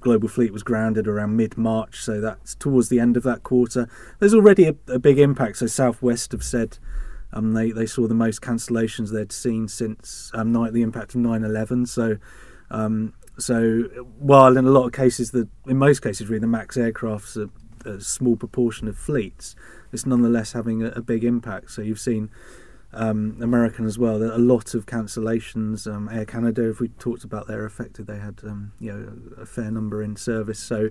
global 0.00 0.28
fleet 0.28 0.52
was 0.52 0.62
grounded 0.62 1.08
around 1.08 1.36
mid 1.36 1.56
March. 1.56 2.00
So 2.00 2.20
that's 2.20 2.54
towards 2.54 2.88
the 2.88 3.00
end 3.00 3.16
of 3.16 3.22
that 3.24 3.42
quarter. 3.42 3.88
There's 4.18 4.34
already 4.34 4.64
a, 4.64 4.74
a 4.88 4.98
big 4.98 5.18
impact. 5.18 5.58
So 5.58 5.66
Southwest 5.66 6.32
have 6.32 6.44
said. 6.44 6.78
Um, 7.32 7.54
they, 7.54 7.72
they 7.72 7.86
saw 7.86 8.06
the 8.06 8.14
most 8.14 8.40
cancellations 8.40 9.12
they'd 9.12 9.32
seen 9.32 9.66
since 9.66 10.30
um, 10.32 10.52
night 10.52 10.72
the 10.72 10.82
impact 10.82 11.14
of 11.14 11.20
9/11. 11.20 11.88
So 11.88 12.18
um, 12.70 13.14
so 13.38 13.82
while 14.18 14.56
in 14.56 14.64
a 14.64 14.70
lot 14.70 14.86
of 14.86 14.92
cases, 14.92 15.30
the 15.30 15.48
in 15.66 15.76
most 15.76 16.02
cases, 16.02 16.28
really 16.28 16.40
the 16.40 16.46
Max 16.46 16.76
aircraft's 16.76 17.36
a, 17.36 17.50
a 17.84 18.00
small 18.00 18.36
proportion 18.36 18.88
of 18.88 18.96
fleets, 18.96 19.54
it's 19.92 20.06
nonetheless 20.06 20.52
having 20.52 20.82
a, 20.82 20.88
a 20.88 21.02
big 21.02 21.24
impact. 21.24 21.70
So 21.70 21.82
you've 21.82 22.00
seen 22.00 22.30
um, 22.96 23.38
American 23.40 23.84
as 23.84 23.98
well. 23.98 24.18
There 24.18 24.30
are 24.30 24.34
a 24.34 24.38
lot 24.38 24.74
of 24.74 24.86
cancellations. 24.86 25.86
Um, 25.86 26.08
Air 26.08 26.24
Canada, 26.24 26.68
if 26.68 26.80
we 26.80 26.88
talked 26.88 27.24
about 27.24 27.46
they're 27.46 27.66
affected, 27.66 28.06
they 28.06 28.18
had 28.18 28.40
um, 28.42 28.72
you 28.80 28.92
know 28.92 29.42
a 29.42 29.46
fair 29.46 29.70
number 29.70 30.02
in 30.02 30.16
service. 30.16 30.58
So 30.58 30.88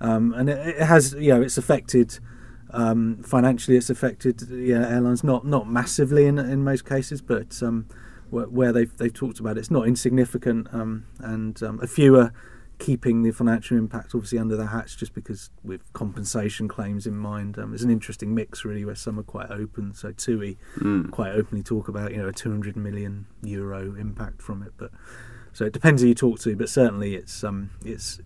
um, 0.00 0.34
and 0.34 0.50
it, 0.50 0.66
it 0.66 0.82
has 0.82 1.14
you 1.14 1.28
know 1.28 1.40
it's 1.40 1.58
affected. 1.58 2.18
Um, 2.74 3.22
financially, 3.22 3.76
it's 3.76 3.90
affected 3.90 4.50
airlines 4.50 5.22
not 5.22 5.46
not 5.46 5.68
massively 5.68 6.26
in 6.26 6.38
in 6.38 6.64
most 6.64 6.84
cases, 6.84 7.20
but 7.20 7.62
um, 7.62 7.86
where, 8.30 8.46
where 8.46 8.72
they've 8.72 8.96
they've 8.96 9.12
talked 9.12 9.38
about 9.40 9.56
it, 9.56 9.60
it's 9.60 9.70
not 9.70 9.86
insignificant, 9.86 10.68
and 10.72 11.62
a 11.62 11.86
few 11.86 12.16
are 12.16 12.32
keeping 12.82 13.22
the 13.22 13.30
financial 13.30 13.78
impact 13.78 14.12
obviously 14.12 14.40
under 14.40 14.56
the 14.56 14.66
hatch 14.66 14.96
just 14.96 15.14
because 15.14 15.50
with 15.62 15.80
compensation 15.92 16.66
claims 16.66 17.06
in 17.06 17.16
mind. 17.16 17.56
Um, 17.56 17.72
it's 17.72 17.84
an 17.84 17.90
interesting 17.90 18.34
mix 18.34 18.64
really 18.64 18.84
where 18.84 18.96
some 18.96 19.20
are 19.20 19.22
quite 19.22 19.52
open. 19.52 19.94
So 19.94 20.10
TUI 20.10 20.58
quite 21.12 21.30
openly 21.32 21.62
talk 21.62 21.86
about 21.86 22.10
you 22.10 22.16
know 22.16 22.28
a 22.28 22.32
200 22.32 22.76
million 22.76 23.26
euro 23.44 23.94
impact 23.94 24.42
from 24.42 24.64
it, 24.64 24.72
but 24.76 24.90
so 25.52 25.64
it 25.64 25.72
depends 25.72 26.02
who 26.02 26.08
you 26.08 26.14
talk 26.16 26.40
to, 26.40 26.56
but 26.56 26.68
certainly 26.68 27.14
it's 27.14 27.44
um 27.44 27.70
it's 27.84 28.18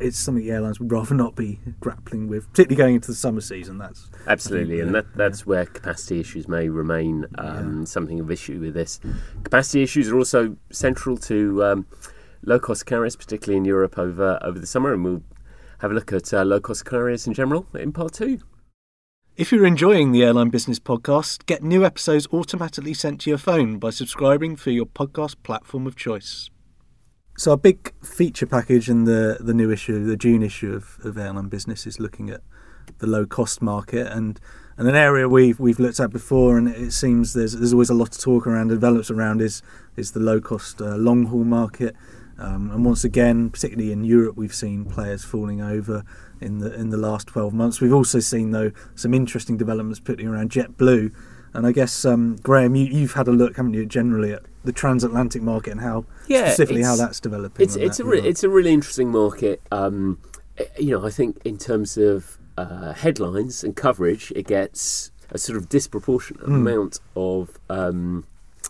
it's 0.00 0.18
something 0.18 0.44
the 0.44 0.50
airlines 0.50 0.80
would 0.80 0.90
rather 0.90 1.14
not 1.14 1.36
be 1.36 1.60
grappling 1.78 2.26
with, 2.26 2.48
particularly 2.50 2.76
going 2.76 2.94
into 2.96 3.08
the 3.08 3.14
summer 3.16 3.40
season. 3.40 3.78
That's 3.78 4.10
Absolutely, 4.26 4.80
and 4.80 4.88
yeah, 4.88 5.02
that, 5.02 5.16
that's 5.16 5.46
where 5.46 5.64
capacity 5.64 6.18
issues 6.18 6.48
may 6.48 6.68
remain 6.68 7.26
um, 7.38 7.86
something 7.86 8.18
of 8.18 8.32
issue 8.32 8.58
with 8.58 8.74
this. 8.74 8.98
Capacity 9.44 9.84
issues 9.84 10.08
are 10.08 10.16
also 10.16 10.56
central 10.70 11.16
to 11.18 11.64
um, 11.64 11.86
low 12.44 12.58
cost 12.58 12.86
carriers, 12.86 13.16
particularly 13.16 13.56
in 13.56 13.64
Europe 13.64 13.98
over 13.98 14.38
over 14.42 14.58
the 14.58 14.66
summer, 14.66 14.92
and 14.92 15.04
we'll 15.04 15.22
have 15.80 15.90
a 15.90 15.94
look 15.94 16.12
at 16.12 16.32
uh, 16.32 16.44
low 16.44 16.60
cost 16.60 16.84
carriers 16.84 17.26
in 17.26 17.34
general 17.34 17.66
in 17.74 17.92
part 17.92 18.14
two. 18.14 18.40
If 19.34 19.50
you're 19.50 19.64
enjoying 19.64 20.12
the 20.12 20.22
Airline 20.22 20.50
Business 20.50 20.78
Podcast, 20.78 21.46
get 21.46 21.62
new 21.62 21.86
episodes 21.86 22.28
automatically 22.34 22.92
sent 22.92 23.22
to 23.22 23.30
your 23.30 23.38
phone 23.38 23.78
by 23.78 23.88
subscribing 23.88 24.56
through 24.56 24.74
your 24.74 24.84
podcast 24.84 25.36
platform 25.42 25.86
of 25.86 25.96
choice. 25.96 26.50
So, 27.38 27.52
a 27.52 27.56
big 27.56 27.94
feature 28.04 28.46
package 28.46 28.90
in 28.90 29.04
the, 29.04 29.38
the 29.40 29.54
new 29.54 29.70
issue, 29.70 30.04
the 30.04 30.18
June 30.18 30.42
issue 30.42 30.74
of, 30.74 30.98
of 31.02 31.16
Airline 31.16 31.48
Business, 31.48 31.86
is 31.86 31.98
looking 31.98 32.28
at 32.28 32.42
the 32.98 33.06
low 33.06 33.24
cost 33.24 33.62
market 33.62 34.06
and, 34.06 34.38
and 34.76 34.86
an 34.86 34.94
area 34.94 35.26
we've 35.26 35.58
we've 35.58 35.80
looked 35.80 35.98
at 35.98 36.10
before, 36.10 36.58
and 36.58 36.68
it 36.68 36.92
seems 36.92 37.32
there's 37.32 37.54
there's 37.54 37.72
always 37.72 37.88
a 37.88 37.94
lot 37.94 38.14
of 38.14 38.20
talk 38.20 38.46
around, 38.46 38.68
develops 38.68 39.10
around 39.10 39.40
is 39.40 39.62
is 39.96 40.12
the 40.12 40.20
low 40.20 40.42
cost 40.42 40.82
uh, 40.82 40.96
long 40.96 41.24
haul 41.26 41.44
market. 41.44 41.96
Um, 42.42 42.70
and 42.72 42.84
once 42.84 43.04
again, 43.04 43.50
particularly 43.50 43.92
in 43.92 44.02
Europe, 44.04 44.36
we've 44.36 44.54
seen 44.54 44.84
players 44.84 45.24
falling 45.24 45.60
over 45.62 46.02
in 46.40 46.58
the 46.58 46.74
in 46.74 46.90
the 46.90 46.96
last 46.96 47.28
12 47.28 47.54
months. 47.54 47.80
We've 47.80 47.92
also 47.92 48.18
seen 48.18 48.50
though 48.50 48.72
some 48.96 49.14
interesting 49.14 49.56
developments 49.56 50.00
particularly 50.00 50.36
around 50.36 50.50
JetBlue. 50.50 51.12
And 51.54 51.66
I 51.66 51.72
guess 51.72 52.04
um, 52.06 52.36
Graham, 52.42 52.74
you, 52.74 52.86
you've 52.86 53.12
had 53.12 53.28
a 53.28 53.30
look, 53.30 53.56
haven't 53.56 53.74
you, 53.74 53.84
generally 53.86 54.32
at 54.32 54.42
the 54.64 54.72
transatlantic 54.72 55.42
market 55.42 55.70
and 55.72 55.80
how 55.82 56.06
Yeah, 56.26 56.46
specifically 56.46 56.82
how 56.82 56.96
that's 56.96 57.20
developing. 57.20 57.62
It's 57.64 57.76
it's 57.76 57.98
that 57.98 58.04
a 58.04 58.08
re- 58.08 58.22
it's 58.22 58.42
a 58.42 58.48
really 58.48 58.72
interesting 58.72 59.10
market. 59.10 59.60
Um, 59.70 60.18
eh, 60.58 60.64
you 60.78 60.90
know, 60.90 61.06
I 61.06 61.10
think 61.10 61.40
in 61.44 61.58
terms 61.58 61.96
of 61.96 62.38
uh, 62.58 62.92
headlines 62.92 63.62
and 63.62 63.76
coverage, 63.76 64.32
it 64.34 64.46
gets 64.46 65.10
a 65.30 65.38
sort 65.38 65.56
of 65.58 65.68
disproportionate 65.68 66.42
Hmm. 66.44 66.54
amount 66.66 66.98
of 67.14 67.58
um, 67.70 68.24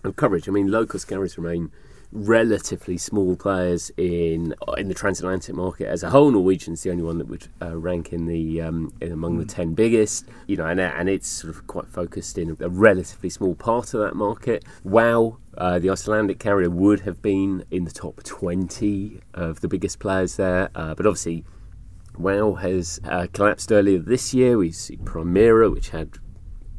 of 0.04 0.16
coverage. 0.16 0.48
I 0.48 0.52
mean, 0.52 0.68
low 0.70 0.84
cost 0.84 1.08
carriers 1.08 1.38
remain 1.38 1.70
relatively 2.12 2.98
small 2.98 3.34
players 3.36 3.90
in 3.96 4.54
in 4.76 4.88
the 4.88 4.94
transatlantic 4.94 5.54
market 5.54 5.86
as 5.86 6.02
a 6.02 6.10
whole. 6.10 6.30
Norwegian's 6.30 6.82
the 6.82 6.90
only 6.90 7.02
one 7.02 7.18
that 7.18 7.28
would 7.28 7.48
uh, 7.60 7.76
rank 7.76 8.12
in 8.12 8.26
the 8.26 8.60
um, 8.60 8.92
in 9.00 9.12
among 9.12 9.38
the 9.38 9.44
ten 9.44 9.74
biggest. 9.74 10.28
You 10.46 10.56
know, 10.56 10.66
and 10.66 10.80
and 10.80 11.08
it's 11.08 11.28
sort 11.28 11.54
of 11.54 11.66
quite 11.66 11.88
focused 11.88 12.38
in 12.38 12.56
a 12.60 12.68
relatively 12.68 13.30
small 13.30 13.54
part 13.54 13.94
of 13.94 14.00
that 14.00 14.14
market. 14.14 14.64
Wow. 14.84 15.38
Uh, 15.56 15.78
the 15.78 15.90
Icelandic 15.90 16.38
carrier 16.38 16.70
would 16.70 17.00
have 17.00 17.20
been 17.20 17.62
in 17.70 17.84
the 17.84 17.90
top 17.90 18.22
20 18.22 19.20
of 19.34 19.60
the 19.60 19.68
biggest 19.68 19.98
players 19.98 20.36
there, 20.36 20.70
uh, 20.74 20.94
but 20.94 21.04
obviously 21.04 21.44
WoW 22.16 22.54
has 22.54 23.00
uh, 23.04 23.26
collapsed 23.32 23.72
earlier 23.72 23.98
this 23.98 24.34
year. 24.34 24.58
We 24.58 24.72
see 24.72 24.96
Primera, 24.96 25.70
which 25.70 25.90
had 25.90 26.18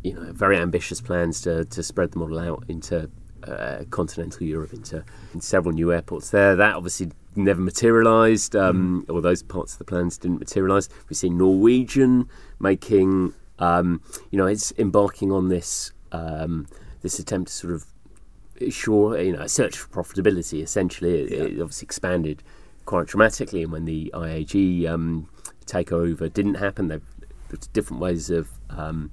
you 0.03 0.13
know 0.13 0.31
very 0.33 0.57
ambitious 0.57 1.01
plans 1.01 1.41
to, 1.41 1.65
to 1.65 1.83
spread 1.83 2.11
the 2.11 2.19
model 2.19 2.39
out 2.39 2.65
into 2.67 3.09
uh, 3.47 3.83
continental 3.89 4.45
Europe, 4.45 4.73
into 4.73 5.03
in 5.33 5.41
several 5.41 5.73
new 5.73 5.91
airports 5.91 6.29
there. 6.29 6.55
That 6.55 6.75
obviously 6.75 7.11
never 7.35 7.61
materialised, 7.61 8.55
um, 8.55 9.05
or 9.09 9.21
those 9.21 9.43
parts 9.43 9.73
of 9.73 9.79
the 9.79 9.85
plans 9.85 10.17
didn't 10.17 10.39
materialise. 10.39 10.89
We've 11.09 11.17
seen 11.17 11.37
Norwegian 11.37 12.29
making, 12.59 13.33
um, 13.59 14.01
you 14.31 14.37
know, 14.37 14.45
it's 14.45 14.73
embarking 14.77 15.31
on 15.31 15.49
this 15.49 15.91
um, 16.11 16.67
this 17.01 17.19
attempt 17.19 17.49
to 17.49 17.53
sort 17.53 17.73
of 17.73 17.85
sure, 18.69 19.19
you 19.19 19.33
know, 19.33 19.41
a 19.41 19.49
search 19.49 19.77
for 19.77 20.03
profitability. 20.03 20.61
Essentially, 20.61 21.21
it, 21.21 21.31
it 21.31 21.61
obviously 21.61 21.85
expanded 21.85 22.43
quite 22.85 23.07
dramatically, 23.07 23.63
and 23.63 23.71
when 23.71 23.85
the 23.85 24.11
IAG 24.13 24.87
um, 24.87 25.29
takeover 25.65 26.31
didn't 26.31 26.55
happen, 26.55 26.87
they've 26.87 27.01
there's 27.53 27.67
different 27.67 28.01
ways 28.01 28.29
of 28.29 28.49
um, 28.69 29.11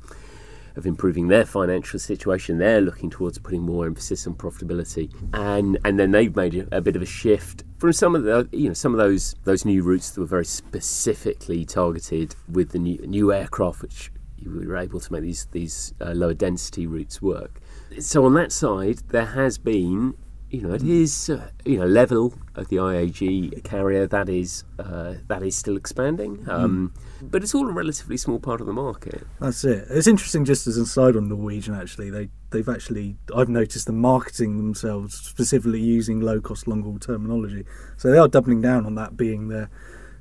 of 0.77 0.87
improving 0.87 1.29
their 1.29 1.45
financial 1.45 1.99
situation. 1.99 2.59
They're 2.59 2.81
looking 2.81 3.11
towards 3.11 3.39
putting 3.39 3.63
more 3.63 3.87
emphasis 3.87 4.27
on 4.27 4.35
profitability, 4.35 5.13
and 5.33 5.79
and 5.85 5.99
then 5.99 6.11
they've 6.11 6.35
made 6.35 6.69
a, 6.73 6.81
bit 6.81 6.97
of 6.97 7.03
a 7.03 7.07
shift 7.07 7.65
from 7.79 7.93
some 7.93 8.15
of 8.15 8.25
the 8.25 8.49
you 8.53 8.69
know 8.69 8.75
some 8.75 8.93
of 8.93 8.99
those 8.99 9.35
those 9.45 9.65
new 9.65 9.83
routes 9.83 10.11
that 10.11 10.21
were 10.21 10.27
very 10.27 10.45
specifically 10.45 11.65
targeted 11.65 12.35
with 12.51 12.71
the 12.71 12.79
new 12.79 12.99
new 13.07 13.33
aircraft, 13.33 13.83
which 13.83 14.11
you 14.37 14.51
were 14.67 14.77
able 14.77 15.01
to 15.01 15.13
make 15.13 15.23
these 15.23 15.47
these 15.53 15.95
uh, 16.01 16.13
lower 16.13 16.35
density 16.35 16.87
routes 16.87 17.21
work. 17.21 17.61
So 17.99 18.25
on 18.25 18.35
that 18.35 18.53
side, 18.53 18.99
there 19.09 19.27
has 19.27 19.59
been 19.59 20.15
you 20.51 20.63
know, 20.63 20.75
it 20.75 20.83
is 20.83 21.31
uh, 21.31 21.49
you 21.65 21.79
know 21.79 21.87
level 21.87 22.35
of 22.57 22.69
the 22.69 22.77
IAG 22.77 23.63
carrier 23.63 24.07
that 24.09 24.29
is 24.29 24.65
uh, 24.81 25.15
that 25.29 25.45
is 25.45 25.57
still 25.57 25.77
expanding, 25.77 26.45
um, 26.49 26.93
but 27.23 27.45
it's 27.45 27.55
all 27.55 27.69
a 27.69 27.73
relatively 27.73 28.17
small 28.17 28.41
part 28.41 28.61
of 28.61 28.67
the 28.67 28.73
market. 28.73 29.25
That's 29.39 29.65
it. 29.65 29.87
It's 29.89 30.09
interesting, 30.09 30.45
just 30.45 30.67
as 30.67 30.77
an 30.77 30.83
aside 30.83 31.15
on 31.15 31.29
Norwegian. 31.29 31.75
Actually, 31.75 32.11
they 32.11 32.31
they've 32.51 32.69
actually 32.69 33.17
I've 33.35 33.49
noticed 33.49 33.87
them 33.87 34.01
marketing 34.01 34.57
themselves 34.57 35.15
specifically 35.15 35.81
using 35.81 36.21
low 36.21 36.41
cost 36.41 36.67
long 36.67 36.83
haul 36.83 36.99
terminology. 36.99 37.65
So 37.97 38.11
they 38.11 38.19
are 38.19 38.29
doubling 38.29 38.61
down 38.61 38.87
on 38.87 38.97
that 38.97 39.17
being 39.17 39.49
their 39.49 39.71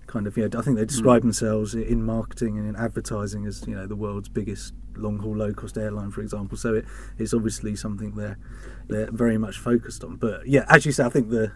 kind 0.05 0.27
of. 0.27 0.37
You 0.37 0.47
know, 0.47 0.59
I 0.59 0.61
think 0.61 0.77
they 0.77 0.85
describe 0.85 1.23
themselves 1.23 1.73
in 1.73 2.03
marketing 2.03 2.59
and 2.59 2.69
in 2.69 2.75
advertising 2.75 3.47
as 3.47 3.65
you 3.67 3.73
know 3.73 3.87
the 3.87 3.95
world's 3.95 4.29
biggest 4.29 4.75
long 4.99 5.19
haul 5.19 5.37
low 5.37 5.53
cost 5.53 5.77
airline, 5.77 6.11
for 6.11 6.21
example. 6.21 6.57
So 6.57 6.75
it, 6.75 6.85
it's 7.17 7.33
obviously 7.33 7.75
something 7.75 8.15
they're 8.15 8.37
they're 8.87 9.11
very 9.11 9.37
much 9.37 9.57
focused 9.57 10.03
on. 10.03 10.17
But 10.17 10.47
yeah, 10.47 10.65
as 10.69 10.85
you 10.85 10.91
say, 10.91 11.03
I 11.05 11.09
think 11.09 11.29
the 11.29 11.51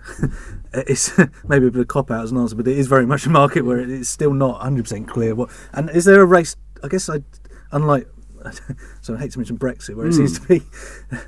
it's 0.73 1.17
maybe 1.47 1.67
a 1.67 1.71
bit 1.71 1.81
of 1.81 1.87
cop 1.87 2.11
out 2.11 2.23
as 2.23 2.31
an 2.31 2.37
answer, 2.37 2.55
but 2.55 2.67
it 2.67 2.77
is 2.77 2.87
very 2.87 3.05
much 3.05 3.25
a 3.25 3.29
market 3.29 3.63
where 3.63 3.79
it's 3.79 4.09
still 4.09 4.33
not 4.33 4.53
100 4.53 4.83
percent 4.83 5.07
clear. 5.07 5.35
What 5.35 5.49
and 5.73 5.89
is 5.89 6.05
there 6.05 6.21
a 6.21 6.25
race? 6.25 6.55
I 6.83 6.87
guess 6.87 7.09
I 7.09 7.19
unlike. 7.71 8.07
So 9.01 9.15
I 9.15 9.19
hate 9.19 9.31
to 9.33 9.39
mention 9.39 9.57
Brexit, 9.57 9.95
where 9.95 10.05
it 10.05 10.13
seems 10.13 10.37
hmm. 10.37 10.43
to 10.43 10.59
be 10.59 10.65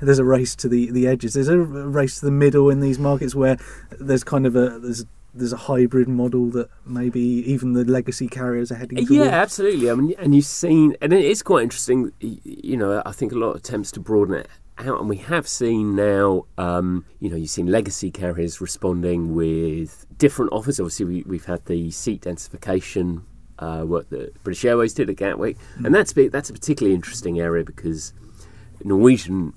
there's 0.02 0.18
a 0.18 0.24
race 0.24 0.54
to 0.56 0.68
the, 0.68 0.90
the 0.90 1.06
edges. 1.06 1.34
There's 1.34 1.48
a 1.48 1.58
race 1.58 2.20
to 2.20 2.26
the 2.26 2.30
middle 2.30 2.70
in 2.70 2.80
these 2.80 2.98
markets 2.98 3.34
where 3.34 3.58
there's 3.98 4.24
kind 4.24 4.46
of 4.46 4.56
a 4.56 4.78
there's 4.78 5.04
there's 5.36 5.52
a 5.52 5.56
hybrid 5.56 6.08
model 6.08 6.50
that 6.50 6.68
maybe 6.84 7.20
even 7.20 7.72
the 7.72 7.84
legacy 7.84 8.28
carriers 8.28 8.72
are 8.72 8.76
heading 8.76 8.98
towards. 8.98 9.10
Yeah, 9.10 9.24
absolutely. 9.26 9.90
I 9.90 9.94
mean, 9.94 10.14
and 10.18 10.34
you've 10.34 10.44
seen, 10.44 10.96
and 11.00 11.12
it 11.12 11.24
is 11.24 11.42
quite 11.42 11.62
interesting. 11.62 12.12
You 12.20 12.76
know, 12.76 13.02
I 13.04 13.12
think 13.12 13.32
a 13.32 13.36
lot 13.36 13.50
of 13.50 13.56
attempts 13.56 13.92
to 13.92 14.00
broaden 14.00 14.34
it 14.34 14.48
out, 14.78 15.00
and 15.00 15.08
we 15.08 15.16
have 15.18 15.46
seen 15.46 15.94
now. 15.94 16.46
Um, 16.58 17.04
you 17.20 17.30
know, 17.30 17.36
you've 17.36 17.50
seen 17.50 17.66
legacy 17.66 18.10
carriers 18.10 18.60
responding 18.60 19.34
with 19.34 20.06
different 20.18 20.52
offers. 20.52 20.80
Obviously, 20.80 21.06
we, 21.06 21.22
we've 21.26 21.46
had 21.46 21.64
the 21.66 21.90
seat 21.90 22.22
densification 22.22 23.22
uh, 23.58 23.84
work 23.86 24.08
that 24.10 24.42
British 24.42 24.64
Airways 24.64 24.94
did 24.94 25.10
at 25.10 25.16
Gatwick, 25.16 25.56
and 25.84 25.94
that's 25.94 26.12
that's 26.12 26.50
a 26.50 26.52
particularly 26.52 26.94
interesting 26.94 27.40
area 27.40 27.64
because 27.64 28.12
Norwegian 28.84 29.54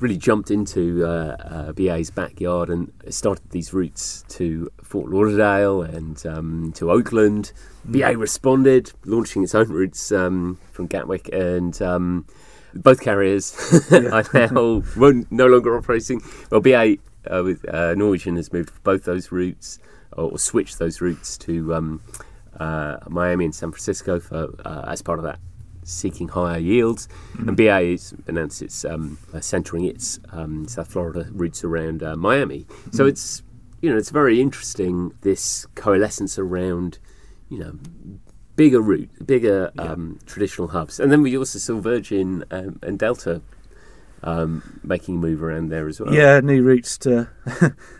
really 0.00 0.16
jumped 0.16 0.50
into 0.50 1.04
uh, 1.04 1.36
uh, 1.40 1.72
BA's 1.72 2.10
backyard 2.10 2.68
and 2.68 2.92
started 3.08 3.50
these 3.50 3.72
routes 3.72 4.24
to 4.28 4.70
Fort 4.82 5.10
Lauderdale 5.10 5.82
and 5.82 6.24
um, 6.26 6.72
to 6.76 6.90
Oakland. 6.90 7.52
BA 7.84 8.16
responded, 8.16 8.92
launching 9.04 9.42
its 9.42 9.54
own 9.54 9.68
routes 9.68 10.12
um, 10.12 10.58
from 10.72 10.86
Gatwick, 10.86 11.28
and 11.32 11.80
um, 11.80 12.26
both 12.74 13.00
carriers 13.00 13.56
are 13.92 14.24
now 14.34 14.82
won't, 14.96 15.30
no 15.32 15.46
longer 15.46 15.76
operating. 15.76 16.20
Well, 16.50 16.60
BA 16.60 16.96
uh, 17.30 17.42
with 17.42 17.68
uh, 17.68 17.94
Norwegian 17.94 18.36
has 18.36 18.52
moved 18.52 18.82
both 18.82 19.04
those 19.04 19.32
routes 19.32 19.78
or, 20.12 20.32
or 20.32 20.38
switched 20.38 20.78
those 20.78 21.00
routes 21.00 21.38
to 21.38 21.74
um, 21.74 22.02
uh, 22.58 22.98
Miami 23.08 23.46
and 23.46 23.54
San 23.54 23.70
Francisco 23.70 24.20
for 24.20 24.54
uh, 24.64 24.84
as 24.88 25.02
part 25.02 25.18
of 25.18 25.24
that 25.24 25.38
seeking 25.88 26.28
higher 26.28 26.58
yields. 26.58 27.08
And 27.38 27.56
BA 27.56 27.90
has 27.90 28.14
announced 28.26 28.62
it's 28.62 28.84
um, 28.84 29.18
uh, 29.32 29.40
centering 29.40 29.84
its 29.84 30.20
um, 30.32 30.68
South 30.68 30.88
Florida 30.88 31.28
routes 31.32 31.64
around 31.64 32.02
uh, 32.02 32.16
Miami. 32.16 32.66
So 32.92 33.06
it's 33.06 33.42
you 33.80 33.90
know 33.90 33.96
it's 33.96 34.10
very 34.10 34.40
interesting 34.40 35.14
this 35.22 35.66
coalescence 35.74 36.38
around 36.38 36.98
you 37.48 37.58
know 37.58 37.78
bigger 38.56 38.80
route, 38.80 39.10
bigger 39.24 39.70
um, 39.78 40.18
traditional 40.26 40.68
hubs, 40.68 40.98
and 40.98 41.12
then 41.12 41.22
we 41.22 41.36
also 41.36 41.58
saw 41.58 41.80
Virgin 41.80 42.44
um, 42.50 42.78
and 42.82 42.98
Delta 42.98 43.40
um, 44.22 44.80
making 44.82 45.16
a 45.16 45.18
move 45.18 45.42
around 45.42 45.68
there 45.68 45.86
as 45.86 46.00
well. 46.00 46.12
Yeah, 46.12 46.40
new 46.40 46.62
routes 46.62 46.98
to 46.98 47.28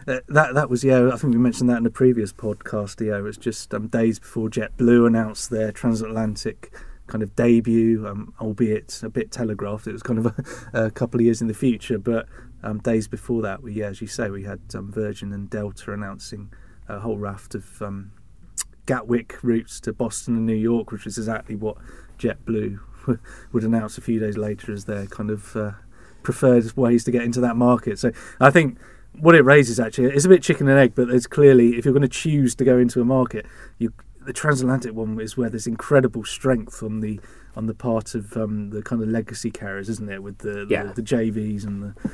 that. 0.07 0.23
That 0.27 0.69
was 0.69 0.85
yeah. 0.85 1.11
I 1.13 1.17
think 1.17 1.33
we 1.33 1.39
mentioned 1.39 1.71
that 1.71 1.79
in 1.79 1.85
the 1.85 1.91
previous 1.91 2.33
podcast. 2.33 3.05
Yeah, 3.05 3.19
it 3.19 3.23
was 3.23 3.37
just 3.37 3.73
um, 3.73 3.89
days 3.89 4.19
before 4.19 4.49
JetBlue 4.49 5.07
announced 5.07 5.51
their 5.51 5.71
transatlantic 5.73 6.73
kind 7.09 7.23
of 7.23 7.35
debut, 7.35 8.07
um, 8.07 8.33
albeit 8.41 9.03
a 9.03 9.09
bit 9.09 9.33
telegraphed. 9.33 9.87
It 9.87 9.93
was 9.93 10.03
kind 10.03 10.19
of 10.19 10.27
a, 10.73 10.85
a 10.87 10.91
couple 10.91 11.21
of 11.21 11.25
years 11.25 11.41
in 11.41 11.49
the 11.49 11.55
future, 11.55 11.99
but 11.99 12.27
um, 12.63 12.79
days 12.79 13.09
before 13.09 13.43
that, 13.43 13.63
we 13.63 13.73
yeah, 13.75 13.87
as 13.87 14.01
you 14.01 14.07
say, 14.07 14.31
we 14.31 14.45
had 14.45 14.61
um, 14.75 14.93
Virgin 14.93 15.33
and 15.33 15.51
Delta 15.51 15.93
announcing 15.93 16.53
a 16.89 17.01
whole 17.01 17.19
raft 17.19 17.55
of 17.55 17.83
um, 17.83 18.13
Gatwick 18.87 19.39
routes 19.43 19.81
to 19.81 19.93
Boston 19.93 20.37
and 20.37 20.47
New 20.47 20.55
York, 20.55 20.93
which 20.93 21.07
is 21.07 21.19
exactly 21.19 21.55
what 21.55 21.77
JetBlue 22.19 22.79
would 23.53 23.65
announce 23.65 23.99
a 23.99 24.01
few 24.01 24.19
days 24.19 24.37
later 24.37 24.73
as 24.73 24.85
their 24.85 25.07
kind 25.07 25.31
of 25.31 25.57
uh, 25.57 25.73
preferred 26.23 26.77
ways 26.77 27.05
to 27.05 27.11
get 27.11 27.23
into 27.23 27.41
that 27.41 27.57
market. 27.57 27.99
So 27.99 28.13
I 28.41 28.51
think 28.51 28.79
what 29.13 29.35
it 29.35 29.45
raises 29.45 29.81
actually 29.81 30.15
is 30.15 30.25
a 30.25 30.29
bit 30.29 30.43
chicken 30.43 30.69
and 30.69 30.79
egg, 30.79 30.95
but 30.95 31.09
there's 31.09 31.27
clearly 31.27 31.77
if 31.77 31.85
you're 31.85 31.95
going 31.95 32.03
to 32.03 32.09
choose 32.09 32.55
to 32.57 32.65
go 32.65 32.79
into 32.79 33.01
a 33.01 33.05
market, 33.05 33.47
you 33.79 33.93
the 34.29 34.35
transatlantic 34.35 34.93
one 34.93 35.19
is 35.19 35.39
where 35.39 35.49
there's 35.49 35.67
incredible 35.67 36.23
strength 36.23 36.83
on 36.83 37.01
the 37.01 37.19
on 37.57 37.65
the 37.65 37.73
part 37.73 38.15
of 38.15 38.37
um, 38.37 38.69
the 38.71 38.83
kind 38.83 39.03
of 39.03 39.09
legacy 39.09 39.51
carriers, 39.51 39.89
isn't 39.89 40.11
it? 40.11 40.23
With 40.23 40.39
the 40.39 40.67
Yeah. 40.69 40.85
the, 40.85 41.01
the 41.01 41.03
JVs 41.03 41.67
and 41.67 41.83
the 41.83 42.11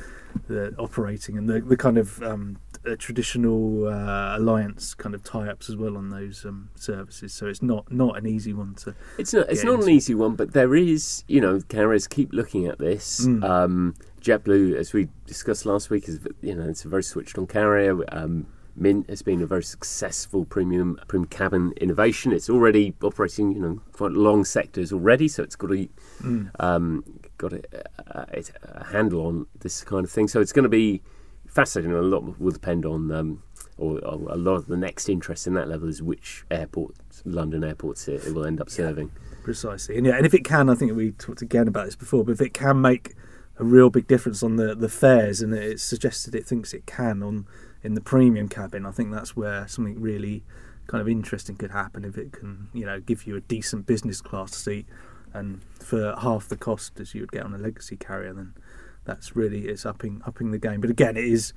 the 0.47 0.75
operating 0.79 1.37
and 1.37 1.49
the, 1.49 1.59
the 1.59 1.75
kind 1.77 1.97
of 1.97 2.21
um, 2.23 2.57
traditional 2.99 3.87
uh, 3.87 4.37
alliance 4.37 4.93
kind 4.93 5.15
of 5.15 5.23
tie-ups 5.23 5.69
as 5.69 5.75
well 5.75 5.97
on 5.97 6.09
those 6.09 6.45
um, 6.45 6.69
services. 6.75 7.33
So 7.33 7.47
it's 7.47 7.61
not 7.61 7.91
not 7.91 8.17
an 8.17 8.25
easy 8.25 8.53
one 8.53 8.75
to. 8.75 8.95
It's 9.17 9.33
not. 9.33 9.49
It's 9.49 9.65
not 9.65 9.83
an 9.83 9.89
easy 9.89 10.15
one, 10.15 10.35
but 10.35 10.53
there 10.53 10.73
is. 10.73 11.25
You 11.27 11.41
know, 11.41 11.59
carriers 11.67 12.07
keep 12.07 12.31
looking 12.31 12.65
at 12.65 12.79
this. 12.79 13.25
Mm. 13.25 13.43
Um, 13.43 13.95
JetBlue, 14.21 14.75
as 14.75 14.93
we 14.93 15.09
discussed 15.25 15.65
last 15.65 15.89
week, 15.89 16.07
is 16.07 16.19
you 16.41 16.55
know 16.55 16.69
it's 16.69 16.85
a 16.85 16.87
very 16.87 17.03
switched 17.03 17.37
on 17.37 17.45
carrier. 17.45 17.93
Um, 18.09 18.47
Mint 18.75 19.09
has 19.09 19.21
been 19.21 19.41
a 19.41 19.45
very 19.45 19.63
successful 19.63 20.45
premium 20.45 20.99
premium 21.07 21.27
cabin 21.29 21.73
innovation. 21.77 22.33
It's 22.33 22.49
already 22.49 22.93
operating, 23.01 23.53
you 23.53 23.59
know, 23.59 23.81
quite 23.93 24.11
long 24.11 24.43
sectors 24.43 24.91
already, 24.91 25.27
so 25.27 25.43
it's 25.43 25.55
got 25.55 25.71
a 25.71 25.89
Mm. 26.21 26.49
um, 26.59 27.03
got 27.37 27.53
a, 27.53 27.61
a, 28.07 28.43
a, 28.63 28.85
handle 28.85 29.25
on 29.27 29.45
this 29.59 29.83
kind 29.83 30.05
of 30.05 30.11
thing. 30.11 30.27
So 30.27 30.39
it's 30.39 30.53
going 30.53 30.63
to 30.63 30.69
be 30.69 31.01
fascinating. 31.45 31.93
A 31.93 32.01
lot 32.01 32.39
will 32.39 32.51
depend 32.51 32.85
on, 32.85 33.11
um, 33.11 33.43
or, 33.77 33.99
or 33.99 34.31
a 34.31 34.37
lot 34.37 34.55
of 34.55 34.67
the 34.67 34.77
next 34.77 35.09
interest 35.09 35.45
in 35.45 35.53
that 35.55 35.67
level 35.67 35.89
is 35.89 36.01
which 36.01 36.45
airports, 36.49 37.21
London 37.25 37.63
airports, 37.63 38.07
it, 38.07 38.25
it 38.25 38.33
will 38.33 38.45
end 38.45 38.61
up 38.61 38.69
serving. 38.69 39.11
Precisely, 39.43 39.97
and 39.97 40.05
yeah, 40.07 40.15
and 40.15 40.25
if 40.25 40.33
it 40.33 40.43
can, 40.43 40.69
I 40.69 40.75
think 40.75 40.95
we 40.95 41.11
talked 41.11 41.41
again 41.41 41.67
about 41.67 41.85
this 41.85 41.95
before, 41.95 42.23
but 42.23 42.31
if 42.31 42.41
it 42.41 42.53
can 42.53 42.81
make 42.81 43.13
a 43.57 43.63
real 43.63 43.89
big 43.89 44.07
difference 44.07 44.41
on 44.41 44.55
the 44.55 44.73
the 44.73 44.89
fares, 44.89 45.41
and 45.41 45.53
it's 45.53 45.83
suggested 45.83 46.33
it 46.33 46.47
thinks 46.47 46.73
it 46.73 46.85
can 46.85 47.21
on 47.21 47.45
in 47.85 47.93
the 47.93 48.01
premium 48.01 48.49
cabin, 48.49 48.85
I 48.85 48.91
think 48.91 49.11
that's 49.11 49.35
where 49.35 49.67
something 49.67 50.01
really 50.01 50.43
kind 50.87 51.01
of 51.01 51.07
interesting 51.07 51.55
could 51.55 51.71
happen 51.71 52.03
if 52.03 52.17
it 52.17 52.31
can, 52.31 52.67
you 52.73 52.85
know, 52.85 52.99
give 52.99 53.27
you 53.27 53.35
a 53.35 53.41
decent 53.41 53.85
business 53.85 54.21
class 54.21 54.55
seat, 54.55 54.87
and 55.33 55.61
for 55.79 56.15
half 56.19 56.47
the 56.47 56.57
cost 56.57 56.99
as 56.99 57.13
you 57.13 57.21
would 57.21 57.31
get 57.31 57.43
on 57.43 57.53
a 57.53 57.57
legacy 57.59 57.95
carrier, 57.95 58.33
then 58.33 58.55
that's 59.03 59.35
really 59.35 59.67
it's 59.67 59.85
upping 59.85 60.21
upping 60.25 60.49
the 60.49 60.57
game. 60.57 60.81
But 60.81 60.89
again, 60.89 61.15
it 61.15 61.25
is. 61.25 61.53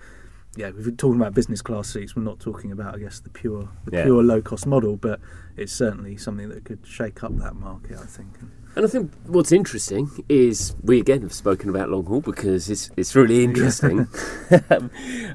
Yeah, 0.57 0.71
we're 0.75 0.91
talking 0.91 1.21
about 1.21 1.35
business 1.35 1.63
class 1.63 1.89
seats, 1.89 2.17
we're 2.17 2.23
not 2.23 2.41
talking 2.41 2.73
about, 2.73 2.95
I 2.95 2.99
guess, 2.99 3.21
the 3.21 3.29
pure, 3.31 3.69
the 3.85 3.97
Yeah. 3.99 4.05
pure 4.05 4.23
low 4.23 4.41
cost 4.43 4.67
model, 4.67 4.97
but 4.97 5.21
it's 5.57 5.73
certainly 5.73 6.17
something 6.17 6.49
that 6.49 6.65
could 6.65 6.81
shake 6.85 7.23
up 7.23 7.37
that 7.39 7.55
market. 7.55 7.99
I 7.99 8.07
think. 8.07 8.29
And 8.75 8.85
I 8.85 8.89
think 8.89 9.13
what's 9.27 9.53
interesting 9.53 10.11
is 10.29 10.75
we 10.83 10.99
again 11.01 11.23
have 11.23 11.33
spoken 11.33 11.69
about 11.69 11.91
long 11.91 12.05
haul 12.07 12.21
because 12.21 12.71
it's 12.71 12.91
it's 12.97 13.15
really 13.15 13.45
interesting. 13.45 14.09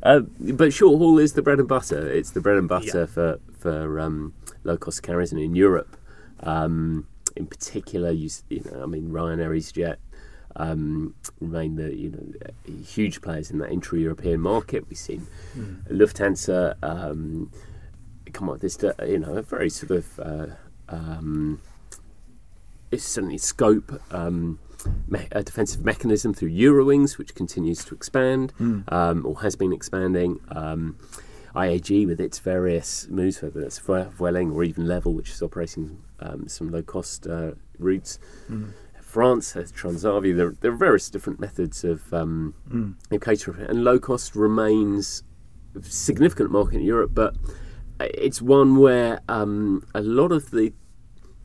uh, 0.03 0.19
but 0.39 0.73
short 0.73 0.97
haul 0.97 1.19
is 1.19 1.33
the 1.33 1.41
bread 1.41 1.59
and 1.59 1.67
butter. 1.67 2.07
It's 2.09 2.31
the 2.31 2.41
bread 2.41 2.57
and 2.57 2.67
butter 2.67 2.99
Yeah. 3.01 3.05
for 3.05 3.39
for 3.57 3.99
um, 3.99 4.33
low 4.63 4.77
cost 4.77 5.03
carriers, 5.03 5.31
and 5.31 5.39
in 5.41 5.55
Europe, 5.55 5.95
um, 6.41 7.07
in 7.35 7.47
particular, 7.47 8.11
you, 8.11 8.29
you 8.49 8.61
know, 8.71 8.83
I 8.83 8.85
mean, 8.87 9.09
Ryanair, 9.09 9.49
EasyJet 9.57 9.97
um, 10.55 11.15
remain 11.39 11.75
the 11.75 11.95
you 11.95 12.09
know 12.11 12.73
huge 12.85 13.21
players 13.21 13.51
in 13.51 13.57
that 13.59 13.71
intra-European 13.71 14.39
market. 14.39 14.85
We've 14.89 14.97
seen 14.97 15.27
Lufthansa 15.89 16.75
um, 16.83 17.51
come 18.31 18.49
up 18.49 18.53
with 18.53 18.61
this, 18.61 18.83
uh, 18.83 18.93
you 19.05 19.19
know, 19.19 19.35
a 19.35 19.41
very 19.41 19.69
sort 19.69 19.91
of 19.91 20.19
uh, 20.19 20.47
um, 20.89 21.61
it's 22.91 23.03
certainly 23.03 23.37
scope 23.37 23.91
um, 24.13 24.59
me- 25.07 25.27
a 25.31 25.43
defensive 25.43 25.83
mechanism 25.83 26.33
through 26.33 26.49
Eurowings, 26.51 27.17
which 27.17 27.33
continues 27.35 27.83
to 27.85 27.95
expand 27.95 28.53
um, 28.89 29.25
or 29.25 29.41
has 29.41 29.55
been 29.55 29.73
expanding. 29.73 30.39
Um, 30.49 30.97
IAG 31.55 32.07
with 32.07 32.19
its 32.19 32.39
various 32.39 33.07
moves, 33.09 33.39
whether 33.43 33.61
it's 33.61 33.77
Vue- 33.77 34.09
Vueling 34.17 34.51
or 34.51 34.63
even 34.63 34.87
Level, 34.87 35.13
which 35.13 35.29
is 35.29 35.39
operating 35.43 36.01
um, 36.19 36.47
some 36.47 36.71
low 36.71 36.81
cost 36.81 37.27
uh, 37.27 37.51
routes. 37.77 38.17
France 39.13 39.53
has 39.53 39.71
Transavia. 39.71 40.35
There, 40.35 40.53
there 40.61 40.71
are 40.71 40.75
various 40.75 41.07
different 41.09 41.39
methods 41.39 41.83
of 41.83 42.11
um, 42.13 42.55
Mm. 42.71 42.95
of 43.11 43.21
catering, 43.21 43.61
and 43.69 43.83
low 43.83 43.99
cost 43.99 44.35
remains 44.35 45.23
a 45.75 45.83
significant 45.83 46.49
market 46.51 46.77
in 46.77 46.81
Europe, 46.83 47.11
but 47.13 47.35
it's 47.99 48.41
one 48.41 48.75
where 48.77 49.19
um, 49.29 49.85
a 49.93 50.01
lot 50.01 50.31
of 50.31 50.49
the 50.51 50.73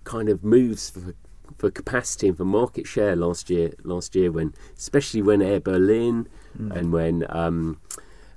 kind 0.05 0.29
of 0.31 0.43
moves 0.43 0.89
for 0.91 1.15
for 1.59 1.71
capacity 1.71 2.29
and 2.29 2.37
for 2.39 2.45
market 2.45 2.87
share 2.87 3.15
last 3.17 3.51
year 3.51 3.73
last 3.83 4.15
year 4.15 4.31
when 4.33 4.55
especially 4.77 5.21
when 5.21 5.43
Air 5.43 5.61
Berlin 5.61 6.27
and 6.77 6.91
when 6.93 7.25
um, 7.29 7.81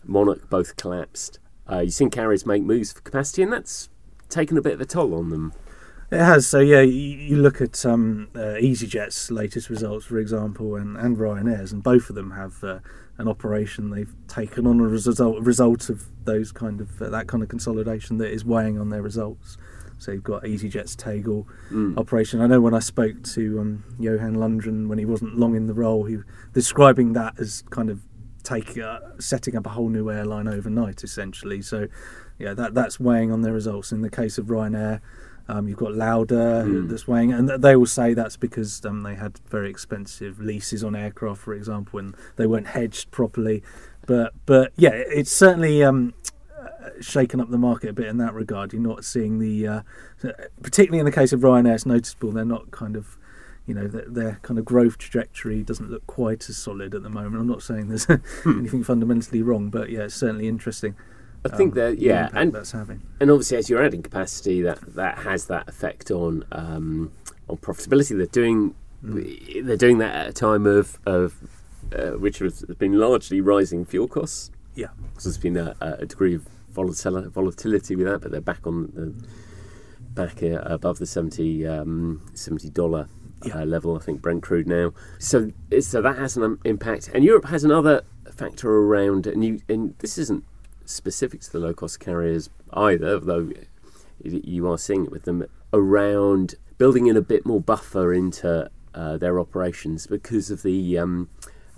Monarch 0.06 0.50
both 0.50 0.76
collapsed. 0.76 1.40
Uh, 1.72 1.80
you've 1.80 1.94
seen 1.94 2.10
carriers 2.10 2.46
make 2.46 2.64
moves 2.64 2.92
for 2.92 3.02
capacity, 3.02 3.42
and 3.44 3.54
that's 3.54 3.90
taken 4.30 4.58
a 4.58 4.62
bit 4.62 4.74
of 4.74 4.82
a 4.82 4.86
toll 4.86 5.14
on 5.16 5.30
them. 5.30 5.54
It 6.12 6.20
has. 6.20 6.46
So 6.46 6.60
yeah, 6.60 6.82
you, 6.82 6.92
you 6.92 7.38
look 7.38 7.62
at 7.62 7.86
um, 7.86 8.28
uh, 8.36 8.60
EasyJet's 8.60 9.32
latest 9.32 9.70
results, 9.70 10.06
for 10.06 10.18
example, 10.20 10.76
and, 10.76 10.98
and 10.98 11.18
Ryanair's, 11.18 11.72
and 11.72 11.82
both 11.82 12.10
of 12.10 12.16
them 12.16 12.32
have 12.32 12.62
uh, 12.64 12.80
an 13.18 13.30
operation 13.30 13.92
they've 13.92 14.14
taken 14.28 14.68
on 14.68 14.82
as 14.94 15.08
a 15.08 15.10
result, 15.12 15.42
result 15.42 15.90
of 15.90 16.08
those 16.26 16.52
kind 16.52 16.82
of 16.82 17.02
uh, 17.02 17.10
that 17.10 17.28
kind 17.28 17.42
of 17.42 17.48
consolidation 17.50 18.18
that 18.18 18.30
is 18.32 18.44
weighing 18.44 18.78
on 18.78 18.90
their 18.90 19.02
results. 19.02 19.58
So 20.00 20.12
you've 20.12 20.24
got 20.24 20.44
EasyJet's 20.44 20.96
Tegel 20.96 21.48
Mm. 21.72 21.98
operation. 21.98 22.42
I 22.42 22.48
know 22.48 22.60
when 22.60 22.74
I 22.74 22.80
spoke 22.80 23.24
to 23.24 23.60
um, 23.60 23.84
Johan 23.98 24.36
Lundgren 24.36 24.88
when 24.88 24.98
he 24.98 25.06
wasn't 25.06 25.38
long 25.38 25.56
in 25.56 25.68
the 25.68 25.74
role, 25.74 26.04
he 26.04 26.18
describing 26.54 27.14
that 27.14 27.40
as 27.40 27.64
kind 27.70 27.90
of 27.90 28.02
take 28.44 28.78
uh, 28.78 29.00
setting 29.20 29.56
up 29.56 29.66
a 29.66 29.70
whole 29.70 29.88
new 29.88 30.10
airline 30.10 30.48
overnight, 30.50 31.04
essentially. 31.04 31.62
So 31.62 31.88
yeah, 32.38 32.54
that 32.56 32.74
that's 32.74 33.00
weighing 33.00 33.32
on 33.32 33.42
their 33.44 33.54
results. 33.54 33.94
In 33.94 34.02
the 34.02 34.10
case 34.10 34.38
of 34.38 34.48
Ryanair, 34.48 35.00
um, 35.52 35.68
you've 35.68 35.78
got 35.78 35.94
Lauda 35.94 36.64
Mm. 36.66 36.90
that's 36.90 37.08
weighing, 37.08 37.32
and 37.34 37.50
they 37.50 37.76
will 37.76 37.86
say 37.86 38.14
that's 38.14 38.38
because 38.38 38.84
um, 38.86 39.04
they 39.04 39.16
had 39.16 39.40
very 39.50 39.70
expensive 39.70 40.40
leases 40.40 40.84
on 40.84 40.96
aircraft, 40.96 41.42
for 41.42 41.54
example, 41.54 42.00
and 42.00 42.16
they 42.38 42.48
weren't 42.48 42.68
hedged 42.68 43.12
properly. 43.12 43.62
But 44.08 44.34
but 44.46 44.72
yeah, 44.78 44.92
it's 44.94 45.32
certainly 45.32 45.84
um, 45.84 46.14
uh, 46.60 46.90
shaken 47.02 47.40
up 47.42 47.50
the 47.50 47.58
market 47.58 47.90
a 47.90 47.94
bit 47.94 48.08
in 48.08 48.18
that 48.18 48.34
regard. 48.34 48.74
You're 48.74 48.82
not 48.82 49.04
seeing 49.06 49.40
the, 49.40 49.68
uh, 49.68 49.82
particularly 50.64 51.00
in 51.00 51.06
the 51.06 51.12
case 51.12 51.34
of 51.34 51.42
Ryanair, 51.42 51.76
it's 51.76 51.86
noticeable. 51.86 52.32
They're 52.32 52.46
not 52.46 52.72
kind 52.72 52.96
of 52.96 53.18
you 53.68 53.76
know 53.76 53.88
their, 53.88 54.06
their 54.08 54.40
kind 54.42 54.58
of 54.58 54.66
growth 54.66 54.98
trajectory 54.98 55.62
doesn't 55.64 55.92
look 55.92 56.06
quite 56.08 56.50
as 56.50 56.58
solid 56.58 56.96
at 56.96 57.04
the 57.04 57.10
moment. 57.10 57.36
I'm 57.42 57.48
not 57.48 57.62
saying 57.62 57.90
there's 57.90 58.08
anything 58.46 58.84
fundamentally 58.84 59.42
wrong, 59.42 59.70
but 59.70 59.90
yeah, 59.90 60.02
it's 60.02 60.16
certainly 60.16 60.48
interesting. 60.48 60.96
I 61.44 61.50
think 61.56 61.74
um, 61.74 61.80
that 61.80 62.00
yeah, 62.00 62.30
and 62.34 62.54
that's 62.54 62.72
having. 62.72 63.02
and 63.20 63.32
obviously 63.32 63.58
as 63.58 63.70
you're 63.70 63.84
adding 63.84 64.04
capacity, 64.04 64.62
that 64.62 64.80
that 64.96 65.20
has 65.20 65.48
that 65.48 65.68
effect 65.68 66.12
on 66.12 66.44
um, 66.52 67.12
on 67.50 67.58
profitability. 67.58 68.16
They're 68.18 68.26
doing 68.28 68.76
Mm. 69.04 69.66
they're 69.66 69.78
doing 69.78 69.98
that 69.98 70.14
at 70.14 70.28
a 70.28 70.32
time 70.34 70.68
of 70.68 71.00
of 71.08 71.34
uh, 71.98 72.12
which 72.20 72.38
has 72.38 72.62
been 72.78 73.00
largely 73.00 73.42
rising 73.42 73.84
fuel 73.84 74.08
costs. 74.08 74.52
Yeah. 74.76 74.90
So 75.18 75.30
there's 75.30 75.40
been 75.40 75.58
a, 75.58 75.76
a 75.82 76.06
degree 76.06 76.36
of 76.36 76.48
volatil- 76.72 77.28
volatility 77.32 77.96
with 77.96 78.06
that, 78.06 78.22
but 78.22 78.30
they're 78.30 78.42
back 78.42 78.68
on 78.68 78.92
the 78.94 79.28
back 80.14 80.44
uh, 80.44 80.62
above 80.66 81.00
the 81.00 81.08
70 81.08 81.66
um, 81.66 82.22
$70 82.36 83.08
Yeah. 83.44 83.62
uh, 83.62 83.66
level, 83.66 83.96
I 83.96 84.00
think, 84.02 84.22
Brent 84.22 84.44
crude 84.44 84.68
now. 84.68 84.94
So 85.18 85.52
so 85.82 86.00
that 86.04 86.18
has 86.20 86.38
an 86.38 86.44
um, 86.44 86.60
impact. 86.64 87.10
And 87.12 87.24
Europe 87.24 87.46
has 87.46 87.64
another 87.64 88.04
factor 88.32 88.70
around, 88.70 89.26
and, 89.26 89.44
you, 89.44 89.62
and 89.68 89.96
this 89.98 90.20
isn't 90.20 90.44
specific 90.86 91.42
to 91.42 91.52
the 91.52 91.60
low 91.60 91.74
cost 91.74 92.00
carriers 92.00 92.50
either, 92.74 93.20
though 93.20 93.52
you 94.24 94.70
are 94.70 94.78
seeing 94.78 95.06
it 95.06 95.12
with 95.12 95.24
them, 95.24 95.46
around 95.74 96.56
building 96.78 97.08
in 97.08 97.18
a 97.18 97.22
bit 97.22 97.46
more 97.46 97.62
buffer 97.62 98.14
into 98.14 98.70
uh, 98.94 99.18
their 99.18 99.40
operations 99.40 100.08
because 100.08 100.52
of 100.52 100.64
the 100.64 100.98
um, 100.98 101.30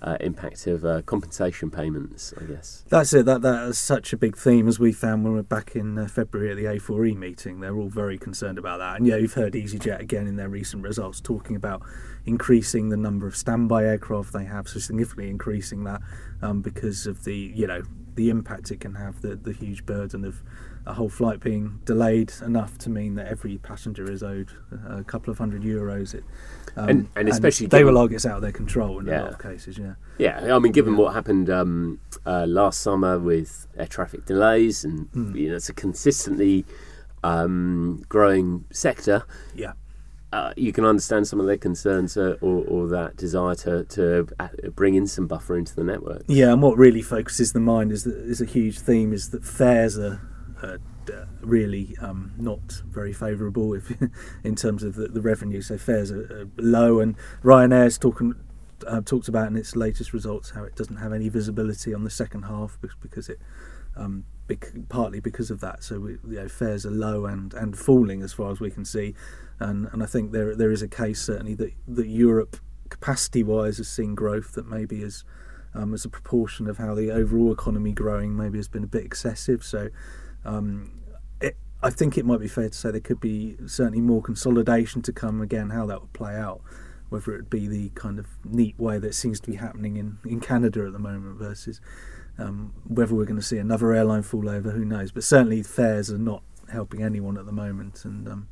uh, 0.03 0.17
impact 0.19 0.67
of 0.67 0.83
uh, 0.83 1.01
compensation 1.03 1.71
payments, 1.71 2.33
I 2.39 2.43
guess. 2.43 2.83
That's 2.89 3.13
it. 3.13 3.25
That 3.25 3.41
that 3.41 3.69
is 3.69 3.77
such 3.77 4.11
a 4.11 4.17
big 4.17 4.35
theme 4.35 4.67
as 4.67 4.79
we 4.79 4.91
found 4.91 5.23
when 5.23 5.33
we 5.33 5.39
were 5.39 5.43
back 5.43 5.75
in 5.75 5.97
uh, 5.97 6.07
February 6.07 6.51
at 6.51 6.57
the 6.57 6.65
A4E 6.65 7.15
meeting. 7.15 7.61
They're 7.61 7.75
all 7.75 7.89
very 7.89 8.17
concerned 8.17 8.57
about 8.57 8.79
that. 8.79 8.97
And 8.97 9.07
yeah, 9.07 9.15
you've 9.15 9.33
heard 9.33 9.53
EasyJet 9.53 9.99
again 9.99 10.27
in 10.27 10.35
their 10.35 10.49
recent 10.49 10.83
results 10.83 11.21
talking 11.21 11.55
about 11.55 11.81
increasing 12.25 12.89
the 12.89 12.97
number 12.97 13.27
of 13.27 13.35
standby 13.35 13.85
aircraft 13.85 14.33
they 14.33 14.45
have, 14.45 14.67
so 14.67 14.79
significantly 14.79 15.29
increasing 15.29 15.85
that 15.85 16.01
um, 16.41 16.61
because 16.61 17.07
of 17.07 17.23
the 17.23 17.53
you 17.55 17.67
know 17.67 17.83
the 18.15 18.29
impact 18.29 18.71
it 18.71 18.79
can 18.79 18.95
have, 18.95 19.21
the 19.21 19.35
the 19.35 19.53
huge 19.53 19.85
burden 19.85 20.23
of 20.25 20.43
a 20.85 20.93
whole 20.93 21.07
flight 21.09 21.39
being 21.39 21.79
delayed 21.85 22.33
enough 22.45 22.77
to 22.77 22.89
mean 22.89 23.15
that 23.15 23.27
every 23.27 23.57
passenger 23.57 24.11
is 24.11 24.21
owed 24.21 24.51
a 24.89 25.01
couple 25.03 25.31
of 25.31 25.37
hundred 25.37 25.61
euros. 25.63 26.13
It, 26.13 26.25
um, 26.75 26.89
And- 26.89 27.07
and 27.15 27.29
especially 27.29 27.67
they 27.67 27.77
given- 27.79 27.93
will 27.93 28.01
argue 28.01 28.15
it's 28.15 28.25
out 28.25 28.35
of 28.35 28.41
their 28.41 28.51
control 28.51 28.99
in 28.99 29.07
a 29.07 29.21
lot 29.23 29.31
of 29.33 29.39
cases. 29.39 29.77
Yeah. 29.77 29.93
Yeah, 30.17 30.53
I 30.53 30.59
mean, 30.59 30.73
given 30.73 30.97
what 30.97 31.13
happened 31.13 31.49
um, 31.49 31.99
uh, 32.25 32.45
last 32.45 32.81
summer 32.81 33.17
with 33.17 33.65
air 33.77 33.87
traffic 33.87 34.25
delays, 34.25 34.83
and 34.83 35.07
Hmm. 35.13 35.33
you 35.35 35.49
know, 35.49 35.55
it's 35.55 35.69
a 35.69 35.73
consistently 35.73 36.65
um, 37.23 38.03
growing 38.09 38.65
sector. 38.71 39.23
Yeah. 39.55 39.73
Uh, 40.33 40.51
you 40.57 40.73
can 40.73 40.83
understand 40.83 41.27
some 41.27 41.39
of 41.39 41.45
their 41.45 41.59
concerns 41.59 42.17
uh, 42.17 42.35
or, 42.41 42.65
or 42.65 42.87
that 42.87 43.15
desire 43.15 43.53
to, 43.53 43.83
to 43.83 44.27
bring 44.73 44.95
in 44.95 45.05
some 45.05 45.27
buffer 45.27 45.55
into 45.55 45.75
the 45.75 45.83
network. 45.83 46.23
Yeah, 46.27 46.51
and 46.51 46.59
what 46.59 46.75
really 46.75 47.03
focuses 47.03 47.53
the 47.53 47.59
mind 47.59 47.91
is 47.91 48.03
that 48.03 48.17
is 48.17 48.41
a 48.41 48.45
huge 48.45 48.79
theme 48.79 49.13
is 49.13 49.29
that 49.29 49.45
fares 49.45 49.95
are, 49.99 50.27
are 50.63 50.79
uh, 51.13 51.25
really 51.41 51.95
um, 52.01 52.33
not 52.35 52.81
very 52.87 53.13
favourable 53.13 53.79
in 54.43 54.55
terms 54.55 54.81
of 54.81 54.95
the, 54.95 55.07
the 55.07 55.21
revenue. 55.21 55.61
So 55.61 55.77
fares 55.77 56.11
are, 56.11 56.49
low, 56.57 56.99
and 56.99 57.15
Ryanair's 57.43 57.99
talking. 57.99 58.33
Uh, 58.87 58.99
talked 58.99 59.29
about 59.29 59.47
in 59.47 59.55
its 59.55 59.77
latest 59.77 60.11
results 60.11 60.49
how 60.49 60.63
it 60.65 60.75
doesn't 60.75 60.97
have 60.97 61.13
any 61.13 61.29
visibility 61.29 61.93
on 61.93 62.03
the 62.03 62.09
second 62.09 62.43
half 62.43 62.77
bec- 62.81 62.91
because 63.01 63.29
it 63.29 63.39
um, 63.95 64.25
bec- 64.47 64.73
partly 64.89 65.19
because 65.19 65.51
of 65.51 65.59
that. 65.61 65.83
So 65.83 65.99
we, 65.99 66.11
you 66.27 66.35
know, 66.35 66.47
fares 66.47 66.85
are 66.85 66.91
low 66.91 67.25
and, 67.25 67.53
and 67.53 67.77
falling 67.77 68.21
as 68.21 68.33
far 68.33 68.51
as 68.51 68.59
we 68.59 68.69
can 68.69 68.85
see, 68.85 69.15
and 69.59 69.87
and 69.91 70.03
I 70.03 70.05
think 70.05 70.31
there 70.31 70.55
there 70.55 70.71
is 70.71 70.81
a 70.81 70.87
case 70.87 71.21
certainly 71.21 71.55
that 71.55 71.73
that 71.87 72.07
Europe 72.07 72.57
capacity 72.89 73.43
wise 73.43 73.77
has 73.77 73.87
seen 73.87 74.15
growth 74.15 74.53
that 74.53 74.67
maybe 74.67 75.01
is 75.01 75.23
um, 75.73 75.93
as 75.93 76.05
a 76.05 76.09
proportion 76.09 76.67
of 76.67 76.77
how 76.77 76.93
the 76.93 77.11
overall 77.11 77.51
economy 77.51 77.91
growing 77.91 78.35
maybe 78.37 78.59
has 78.59 78.67
been 78.67 78.83
a 78.83 78.87
bit 78.87 79.03
excessive. 79.03 79.63
So 79.63 79.89
um, 80.45 81.03
I 81.83 81.89
think 81.89 82.17
it 82.17 82.25
might 82.25 82.39
be 82.39 82.47
fair 82.47 82.69
to 82.69 82.77
say 82.77 82.91
there 82.91 83.01
could 83.01 83.19
be 83.19 83.57
certainly 83.65 83.99
more 83.99 84.21
consolidation 84.21 85.01
to 85.01 85.11
come. 85.11 85.41
Again, 85.41 85.71
how 85.71 85.85
that 85.87 85.99
would 85.99 86.13
play 86.13 86.33
out, 86.35 86.61
whether 87.09 87.33
it 87.33 87.37
would 87.37 87.49
be 87.49 87.67
the 87.67 87.89
kind 87.89 88.19
of 88.19 88.27
neat 88.45 88.79
way 88.79 88.99
that 88.99 89.13
seems 89.13 89.41
to 89.41 89.51
be 89.51 89.57
happening 89.57 89.97
in, 89.97 90.17
in 90.23 90.39
Canada 90.39 90.85
at 90.85 90.93
the 90.93 90.99
moment 90.99 91.37
versus 91.37 91.81
um, 92.37 92.73
whether 92.87 93.13
we're 93.13 93.25
going 93.25 93.39
to 93.39 93.45
see 93.45 93.57
another 93.57 93.93
airline 93.93 94.23
fall 94.23 94.49
over, 94.49 94.71
who 94.71 94.85
knows? 94.85 95.11
But 95.11 95.23
certainly 95.23 95.63
fares 95.63 96.11
are 96.11 96.17
not 96.17 96.43
helping 96.71 97.03
anyone 97.03 97.37
at 97.37 97.45
the 97.45 97.51
moment, 97.51 98.05
and 98.05 98.27
um, 98.27 98.47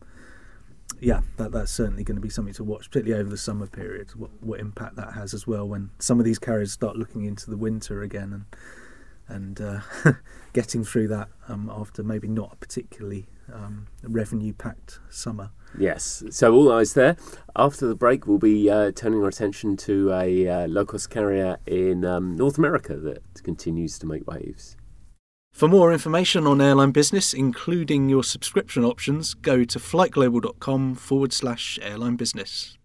yeah, 1.00 1.22
that 1.38 1.52
that's 1.52 1.72
certainly 1.72 2.04
going 2.04 2.16
to 2.16 2.22
be 2.22 2.30
something 2.30 2.54
to 2.56 2.64
watch, 2.64 2.90
particularly 2.90 3.20
over 3.20 3.30
the 3.30 3.38
summer 3.38 3.68
period. 3.68 4.12
What 4.16 4.32
what 4.42 4.60
impact 4.60 4.96
that 4.98 5.14
has 5.14 5.34
as 5.34 5.48
well 5.48 5.68
when 5.68 5.90
some 6.00 6.20
of 6.20 6.26
these 6.26 6.40
carriers 6.40 6.72
start 6.72 6.96
looking 6.96 7.26
into 7.26 7.50
the 7.50 7.58
winter 7.58 8.02
again 8.02 8.32
and 8.34 8.46
and 9.28 9.62
uh, 9.62 9.80
getting 10.54 10.84
through 10.84 11.08
that 11.08 11.30
um, 11.48 11.72
after 11.74 12.04
maybe 12.04 12.28
not 12.28 12.54
a 12.54 12.56
particularly 12.58 13.28
um, 13.52 13.88
revenue 14.04 14.54
packed 14.54 15.00
summer. 15.10 15.52
Yes, 15.78 16.24
so 16.30 16.54
all 16.54 16.72
eyes 16.72 16.94
there. 16.94 17.16
After 17.56 17.88
the 17.88 17.96
break, 17.96 18.28
we'll 18.28 18.38
be 18.38 18.70
uh, 18.70 18.92
turning 18.92 19.22
our 19.22 19.30
attention 19.30 19.78
to 19.78 20.12
a 20.12 20.48
uh, 20.48 20.68
low 20.68 20.86
cost 20.86 21.10
carrier 21.10 21.58
in 21.66 22.06
um, 22.06 22.36
North 22.36 22.58
America 22.58 22.96
that 22.98 23.44
continues 23.44 23.98
to 24.00 24.06
make 24.06 24.28
waves. 24.28 24.76
For 25.54 25.68
more 25.68 25.92
information 25.92 26.48
on 26.48 26.62
airline 26.62 26.92
business, 26.92 27.34
including 27.34 28.10
your 28.10 28.24
subscription 28.24 28.86
options, 28.86 29.34
go 29.34 29.64
to 29.66 29.80
flightglobal.com 29.80 30.96
forward 30.96 31.34
slash 31.34 31.78
airline 31.82 32.16
business. 32.16 32.78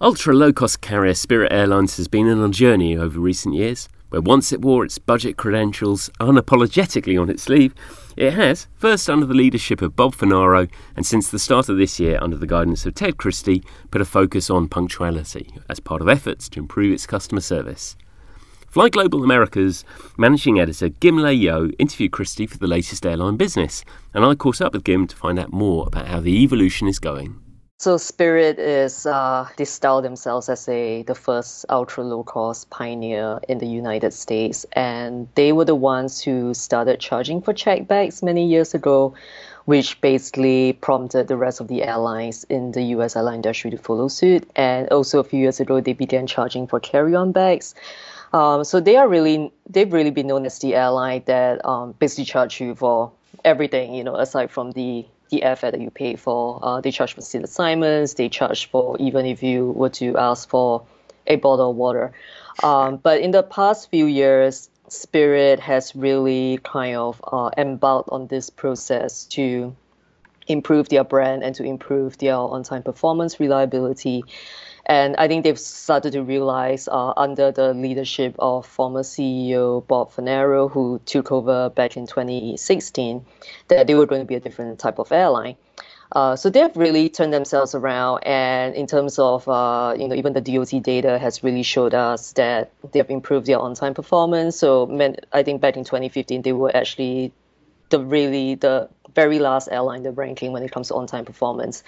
Ultra 0.00 0.32
low 0.32 0.50
cost 0.50 0.80
carrier 0.80 1.12
Spirit 1.12 1.52
Airlines 1.52 1.98
has 1.98 2.08
been 2.08 2.26
on 2.26 2.42
a 2.42 2.48
journey 2.48 2.96
over 2.96 3.20
recent 3.20 3.54
years, 3.54 3.86
where 4.08 4.22
once 4.22 4.50
it 4.50 4.62
wore 4.62 4.82
its 4.82 4.98
budget 4.98 5.36
credentials 5.36 6.08
unapologetically 6.20 7.20
on 7.20 7.28
its 7.28 7.42
sleeve, 7.42 7.74
it 8.20 8.34
has, 8.34 8.68
first 8.74 9.08
under 9.08 9.24
the 9.24 9.32
leadership 9.32 9.80
of 9.80 9.96
Bob 9.96 10.14
Fornaro, 10.14 10.68
and 10.94 11.06
since 11.06 11.30
the 11.30 11.38
start 11.38 11.70
of 11.70 11.78
this 11.78 11.98
year 11.98 12.18
under 12.20 12.36
the 12.36 12.46
guidance 12.46 12.84
of 12.84 12.94
Ted 12.94 13.16
Christie, 13.16 13.64
put 13.90 14.02
a 14.02 14.04
focus 14.04 14.50
on 14.50 14.68
punctuality 14.68 15.54
as 15.70 15.80
part 15.80 16.02
of 16.02 16.08
efforts 16.08 16.46
to 16.50 16.60
improve 16.60 16.92
its 16.92 17.06
customer 17.06 17.40
service. 17.40 17.96
FlightGlobal 18.70 19.24
America's 19.24 19.86
managing 20.18 20.60
editor 20.60 20.90
Ghim-Lay 20.90 21.32
Yeo 21.32 21.70
interviewed 21.78 22.12
Christie 22.12 22.46
for 22.46 22.58
the 22.58 22.66
latest 22.66 23.06
airline 23.06 23.38
business, 23.38 23.86
and 24.12 24.22
I 24.22 24.34
caught 24.34 24.60
up 24.60 24.74
with 24.74 24.84
Ghim 24.84 25.08
to 25.08 25.16
find 25.16 25.38
out 25.38 25.50
more 25.50 25.86
about 25.86 26.06
how 26.06 26.20
the 26.20 26.42
evolution 26.42 26.88
is 26.88 26.98
going. 26.98 27.40
So 27.80 27.96
Spirit 27.96 28.58
is 28.58 29.06
uh, 29.06 29.48
they 29.56 29.64
style 29.64 30.02
themselves 30.02 30.50
as 30.50 30.68
a 30.68 31.02
the 31.04 31.14
first 31.14 31.64
ultra 31.70 32.04
low 32.04 32.22
cost 32.22 32.68
pioneer 32.68 33.40
in 33.48 33.56
the 33.56 33.66
United 33.66 34.12
States, 34.12 34.66
and 34.72 35.28
they 35.34 35.52
were 35.52 35.64
the 35.64 35.74
ones 35.74 36.20
who 36.20 36.52
started 36.52 37.00
charging 37.00 37.40
for 37.40 37.54
check 37.54 37.88
bags 37.88 38.22
many 38.22 38.46
years 38.46 38.74
ago, 38.74 39.14
which 39.64 39.98
basically 40.02 40.74
prompted 40.74 41.28
the 41.28 41.38
rest 41.38 41.58
of 41.58 41.68
the 41.68 41.82
airlines 41.82 42.44
in 42.50 42.72
the 42.72 42.82
U.S. 42.96 43.16
airline 43.16 43.36
industry 43.36 43.70
to 43.70 43.78
follow 43.78 44.08
suit. 44.08 44.46
And 44.56 44.86
also 44.90 45.18
a 45.18 45.24
few 45.24 45.40
years 45.40 45.58
ago, 45.58 45.80
they 45.80 45.94
began 45.94 46.26
charging 46.26 46.66
for 46.66 46.80
carry-on 46.80 47.32
bags. 47.32 47.74
Um, 48.34 48.62
so 48.62 48.80
they 48.80 48.96
are 48.96 49.08
really 49.08 49.54
they've 49.70 49.90
really 49.90 50.10
been 50.10 50.26
known 50.26 50.44
as 50.44 50.58
the 50.58 50.74
airline 50.74 51.22
that 51.24 51.64
um, 51.64 51.94
basically 51.98 52.26
charge 52.26 52.60
you 52.60 52.74
for 52.74 53.10
everything, 53.42 53.94
you 53.94 54.04
know, 54.04 54.16
aside 54.16 54.50
from 54.50 54.72
the 54.72 55.06
the 55.30 55.40
airfare 55.40 55.72
that 55.72 55.80
you 55.80 55.90
pay 55.90 56.16
for. 56.16 56.60
Uh, 56.62 56.80
they 56.80 56.90
charge 56.90 57.14
for 57.14 57.20
seat 57.20 57.42
assignments. 57.42 58.14
They 58.14 58.28
charge 58.28 58.68
for 58.70 58.96
even 58.98 59.26
if 59.26 59.42
you 59.42 59.70
were 59.70 59.90
to 59.90 60.16
ask 60.16 60.48
for 60.48 60.86
a 61.26 61.36
bottle 61.36 61.70
of 61.70 61.76
water. 61.76 62.12
Um, 62.62 62.96
but 62.96 63.20
in 63.20 63.30
the 63.30 63.42
past 63.42 63.90
few 63.90 64.06
years, 64.06 64.68
Spirit 64.88 65.60
has 65.60 65.94
really 65.94 66.58
kind 66.64 66.96
of 66.96 67.22
uh, 67.24 67.50
embarked 67.56 68.08
on 68.10 68.26
this 68.26 68.50
process 68.50 69.24
to 69.26 69.74
improve 70.48 70.88
their 70.88 71.04
brand 71.04 71.44
and 71.44 71.54
to 71.54 71.62
improve 71.62 72.18
their 72.18 72.34
on-time 72.34 72.82
performance, 72.82 73.38
reliability. 73.38 74.24
And 74.86 75.16
I 75.16 75.28
think 75.28 75.44
they've 75.44 75.58
started 75.58 76.12
to 76.12 76.22
realize 76.22 76.88
uh, 76.88 77.12
under 77.16 77.52
the 77.52 77.74
leadership 77.74 78.34
of 78.38 78.66
former 78.66 79.02
CEO 79.02 79.86
Bob 79.86 80.12
Fornaro, 80.12 80.70
who 80.70 81.00
took 81.04 81.30
over 81.30 81.70
back 81.70 81.96
in 81.96 82.06
2016, 82.06 83.24
that 83.68 83.86
they 83.86 83.94
were 83.94 84.06
going 84.06 84.22
to 84.22 84.26
be 84.26 84.34
a 84.34 84.40
different 84.40 84.78
type 84.78 84.98
of 84.98 85.12
airline. 85.12 85.56
Uh, 86.12 86.34
so 86.34 86.50
they've 86.50 86.76
really 86.76 87.08
turned 87.08 87.32
themselves 87.32 87.74
around, 87.74 88.20
and 88.24 88.74
in 88.74 88.86
terms 88.86 89.18
of 89.18 89.46
uh, 89.48 89.94
you 89.96 90.08
know 90.08 90.14
even 90.14 90.32
the 90.32 90.40
DOT 90.40 90.82
data 90.82 91.18
has 91.18 91.44
really 91.44 91.62
showed 91.62 91.94
us 91.94 92.32
that 92.32 92.72
they've 92.90 93.08
improved 93.10 93.46
their 93.46 93.60
on-time 93.60 93.94
performance. 93.94 94.56
So 94.56 94.90
I 95.32 95.44
think 95.44 95.60
back 95.60 95.76
in 95.76 95.84
2015 95.84 96.42
they 96.42 96.52
were 96.52 96.74
actually 96.74 97.32
the 97.90 98.00
really 98.00 98.54
the 98.54 98.88
very 99.14 99.38
last 99.38 99.68
airline 99.70 99.98
in 99.98 100.02
the 100.04 100.12
ranking 100.12 100.52
when 100.52 100.62
it 100.62 100.70
comes 100.70 100.88
to 100.88 100.94
on-time 100.94 101.24
performance, 101.24 101.82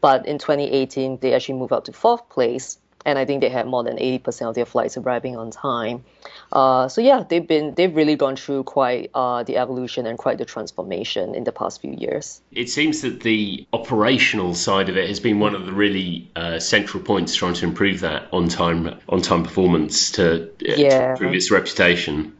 but 0.00 0.26
in 0.26 0.38
2018 0.38 1.18
they 1.20 1.32
actually 1.34 1.58
moved 1.58 1.72
up 1.72 1.84
to 1.84 1.92
fourth 1.92 2.28
place 2.28 2.78
and 3.04 3.18
I 3.18 3.24
think 3.24 3.42
they 3.42 3.48
had 3.48 3.66
more 3.66 3.84
than 3.84 3.96
80% 3.96 4.48
of 4.48 4.54
their 4.54 4.64
flights 4.64 4.96
arriving 4.96 5.36
on 5.36 5.50
time. 5.50 6.04
Uh, 6.52 6.88
so 6.88 7.00
yeah, 7.00 7.24
they've 7.28 7.46
been 7.46 7.74
they've 7.74 7.94
really 7.94 8.16
gone 8.16 8.36
through 8.36 8.64
quite 8.64 9.10
uh, 9.14 9.42
the 9.42 9.56
evolution 9.56 10.06
and 10.06 10.16
quite 10.16 10.38
the 10.38 10.44
transformation 10.44 11.34
in 11.34 11.44
the 11.44 11.52
past 11.52 11.80
few 11.80 11.92
years. 11.92 12.40
It 12.52 12.70
seems 12.70 13.02
that 13.02 13.20
the 13.20 13.66
operational 13.72 14.54
side 14.54 14.88
of 14.88 14.96
it 14.96 15.08
has 15.08 15.20
been 15.20 15.38
one 15.38 15.54
of 15.54 15.66
the 15.66 15.72
really 15.72 16.30
uh, 16.36 16.58
central 16.58 17.02
points 17.02 17.34
trying 17.34 17.54
to 17.54 17.66
improve 17.66 18.00
that 18.00 18.28
on 18.32 18.48
time 18.48 18.98
on 19.08 19.20
time 19.20 19.42
performance 19.42 20.10
to, 20.12 20.50
yeah. 20.60 20.76
to 20.88 21.10
improve 21.10 21.34
its 21.34 21.50
reputation. 21.50 22.34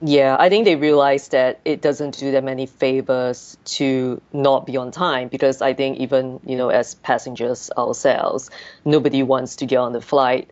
Yeah, 0.00 0.36
I 0.38 0.48
think 0.48 0.64
they 0.64 0.76
realized 0.76 1.32
that 1.32 1.60
it 1.64 1.82
doesn't 1.82 2.16
do 2.18 2.30
them 2.30 2.46
any 2.46 2.66
favors 2.66 3.56
to 3.76 4.22
not 4.32 4.64
be 4.64 4.76
on 4.76 4.92
time 4.92 5.26
because 5.28 5.60
I 5.60 5.74
think 5.74 5.98
even 5.98 6.38
you 6.46 6.56
know 6.56 6.68
as 6.68 6.94
passengers 6.94 7.68
ourselves, 7.76 8.48
nobody 8.84 9.24
wants 9.24 9.56
to 9.56 9.66
get 9.66 9.78
on 9.78 9.92
the 9.92 10.00
flight 10.00 10.50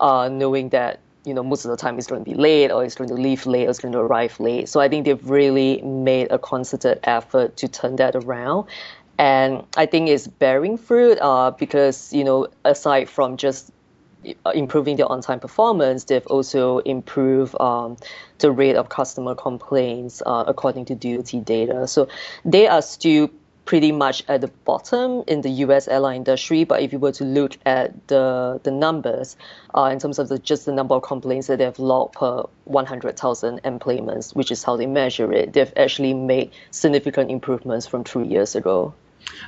uh, 0.00 0.30
knowing 0.32 0.70
that 0.70 1.00
you 1.26 1.34
know 1.34 1.42
most 1.42 1.66
of 1.66 1.70
the 1.70 1.76
time 1.76 1.98
it's 1.98 2.06
going 2.06 2.24
to 2.24 2.30
be 2.30 2.34
late 2.36 2.70
or 2.70 2.84
it's 2.84 2.94
going 2.94 3.08
to 3.08 3.14
leave 3.16 3.44
late 3.44 3.66
or 3.66 3.70
it's 3.70 3.80
going 3.80 3.92
to 3.92 3.98
arrive 3.98 4.40
late. 4.40 4.66
So 4.70 4.80
I 4.80 4.88
think 4.88 5.04
they've 5.04 5.28
really 5.28 5.82
made 5.82 6.32
a 6.32 6.38
concerted 6.38 7.00
effort 7.04 7.58
to 7.58 7.68
turn 7.68 7.96
that 7.96 8.16
around. 8.16 8.66
And 9.18 9.64
I 9.76 9.86
think 9.86 10.08
it's 10.08 10.26
bearing 10.26 10.76
fruit 10.76 11.18
uh, 11.20 11.50
because, 11.50 12.12
you 12.12 12.22
know, 12.24 12.48
aside 12.64 13.08
from 13.08 13.36
just 13.38 13.72
improving 14.54 14.96
their 14.96 15.10
on-time 15.10 15.40
performance, 15.40 16.04
they've 16.04 16.26
also 16.26 16.78
improved 16.78 17.54
um, 17.60 17.96
the 18.38 18.50
rate 18.50 18.76
of 18.76 18.88
customer 18.88 19.34
complaints 19.34 20.22
uh, 20.24 20.44
according 20.46 20.84
to 20.86 20.94
DOT 20.94 21.44
data. 21.44 21.86
So 21.86 22.08
they 22.44 22.66
are 22.66 22.82
still 22.82 23.30
pretty 23.66 23.90
much 23.90 24.22
at 24.28 24.40
the 24.40 24.48
bottom 24.64 25.24
in 25.26 25.40
the 25.42 25.50
U.S. 25.50 25.88
airline 25.88 26.16
industry. 26.18 26.64
But 26.64 26.82
if 26.82 26.92
you 26.92 26.98
were 26.98 27.12
to 27.12 27.24
look 27.24 27.58
at 27.66 28.06
the 28.06 28.60
the 28.62 28.70
numbers 28.70 29.36
uh, 29.76 29.90
in 29.92 29.98
terms 29.98 30.18
of 30.18 30.28
the, 30.28 30.38
just 30.38 30.64
the 30.66 30.72
number 30.72 30.94
of 30.94 31.02
complaints 31.02 31.48
that 31.48 31.58
they've 31.58 31.78
logged 31.78 32.14
per 32.14 32.44
100,000 32.64 33.60
enplanements, 33.64 34.34
which 34.34 34.50
is 34.50 34.62
how 34.62 34.76
they 34.76 34.86
measure 34.86 35.32
it, 35.32 35.52
they've 35.52 35.72
actually 35.76 36.14
made 36.14 36.52
significant 36.70 37.30
improvements 37.30 37.86
from 37.86 38.04
two 38.04 38.22
years 38.22 38.54
ago. 38.54 38.94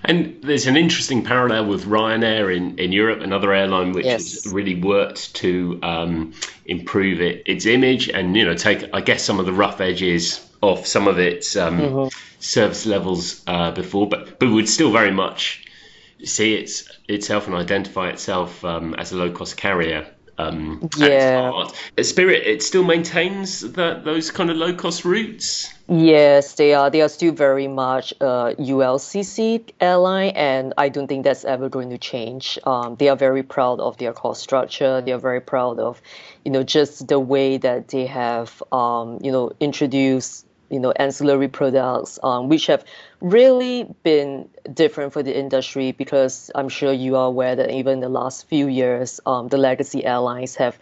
And 0.05 0.41
there's 0.43 0.67
an 0.67 0.77
interesting 0.77 1.25
parallel 1.25 1.67
with 1.67 1.85
Ryanair 1.85 2.55
in, 2.55 2.79
in 2.79 2.93
Europe, 2.93 3.21
another 3.21 3.53
airline 3.53 3.93
which 3.93 4.07
yes. 4.07 4.45
has 4.45 4.53
really 4.53 4.81
worked 4.81 5.35
to 5.37 5.79
um, 5.83 6.35
improve 6.67 7.21
it, 7.21 7.43
its 7.47 7.67
image 7.67 8.09
and 8.09 8.37
you 8.37 8.45
know 8.45 8.55
take 8.55 8.85
I 8.93 9.01
guess 9.01 9.25
some 9.25 9.41
of 9.41 9.47
the 9.47 9.53
rough 9.53 9.81
edges 9.81 10.45
off 10.61 10.87
some 10.87 11.09
of 11.09 11.19
its 11.19 11.57
um, 11.57 11.79
mm-hmm. 11.79 12.19
service 12.41 12.87
levels 12.87 13.43
uh, 13.47 13.71
before, 13.73 14.09
but 14.09 14.39
but 14.39 14.51
would 14.51 14.69
still 14.69 14.93
very 14.93 15.13
much 15.13 15.65
see 16.25 16.55
its 16.55 16.89
itself 17.09 17.47
and 17.47 17.57
identify 17.57 18.09
itself 18.09 18.65
um, 18.65 18.95
as 18.95 19.13
a 19.13 19.17
low 19.17 19.31
cost 19.31 19.57
carrier. 19.57 20.07
Um, 20.39 20.89
yeah. 20.97 21.67
Spirit, 22.01 22.47
it 22.47 22.63
still 22.63 22.85
maintains 22.85 23.61
that 23.61 24.05
those 24.05 24.31
kind 24.31 24.51
of 24.51 24.57
low 24.57 24.73
cost 24.73 25.05
routes. 25.05 25.69
Yes, 25.89 26.55
they 26.55 26.75
are. 26.75 26.91
They 26.91 27.01
are 27.01 27.09
still 27.09 27.33
very 27.33 27.67
much 27.67 28.13
a 28.21 28.55
ULCC 28.59 29.73
airline, 29.81 30.33
and 30.37 30.75
I 30.79 30.91
don't 30.91 31.09
think 31.09 31.25
that's 31.25 31.45
ever 31.45 31.69
going 31.69 31.91
to 31.91 31.99
change. 31.99 32.59
Um, 32.65 32.97
they 32.97 33.09
are 33.09 33.17
very 33.17 33.43
proud 33.43 33.81
of 33.81 33.97
their 33.97 34.13
cost 34.13 34.43
structure. 34.43 35.01
They 35.01 35.13
are 35.13 35.19
very 35.19 35.41
proud 35.41 35.81
of, 35.81 36.01
you 36.45 36.53
know, 36.53 36.63
just 36.63 37.09
the 37.09 37.19
way 37.19 37.57
that 37.57 37.89
they 37.89 38.07
have, 38.07 38.63
um, 38.71 39.19
you 39.23 39.33
know, 39.33 39.53
introduced 39.61 40.47
you 40.71 40.79
know 40.81 40.93
ancillary 40.93 41.49
products 41.49 42.19
um, 42.23 42.49
which 42.49 42.67
have 42.67 42.85
really 43.21 43.87
been 44.03 44.49
different 44.73 45.13
for 45.13 45.23
the 45.23 45.37
industry 45.37 45.93
because 45.93 46.51
I'm 46.55 46.69
sure 46.69 46.93
you 46.93 47.17
are 47.17 47.27
aware 47.27 47.57
that 47.57 47.71
even 47.71 47.95
in 47.95 48.01
the 48.01 48.09
last 48.09 48.49
few 48.49 48.69
years 48.69 49.21
um, 49.27 49.49
the 49.49 49.59
legacy 49.59 50.05
airlines 50.05 50.57
have 50.57 50.79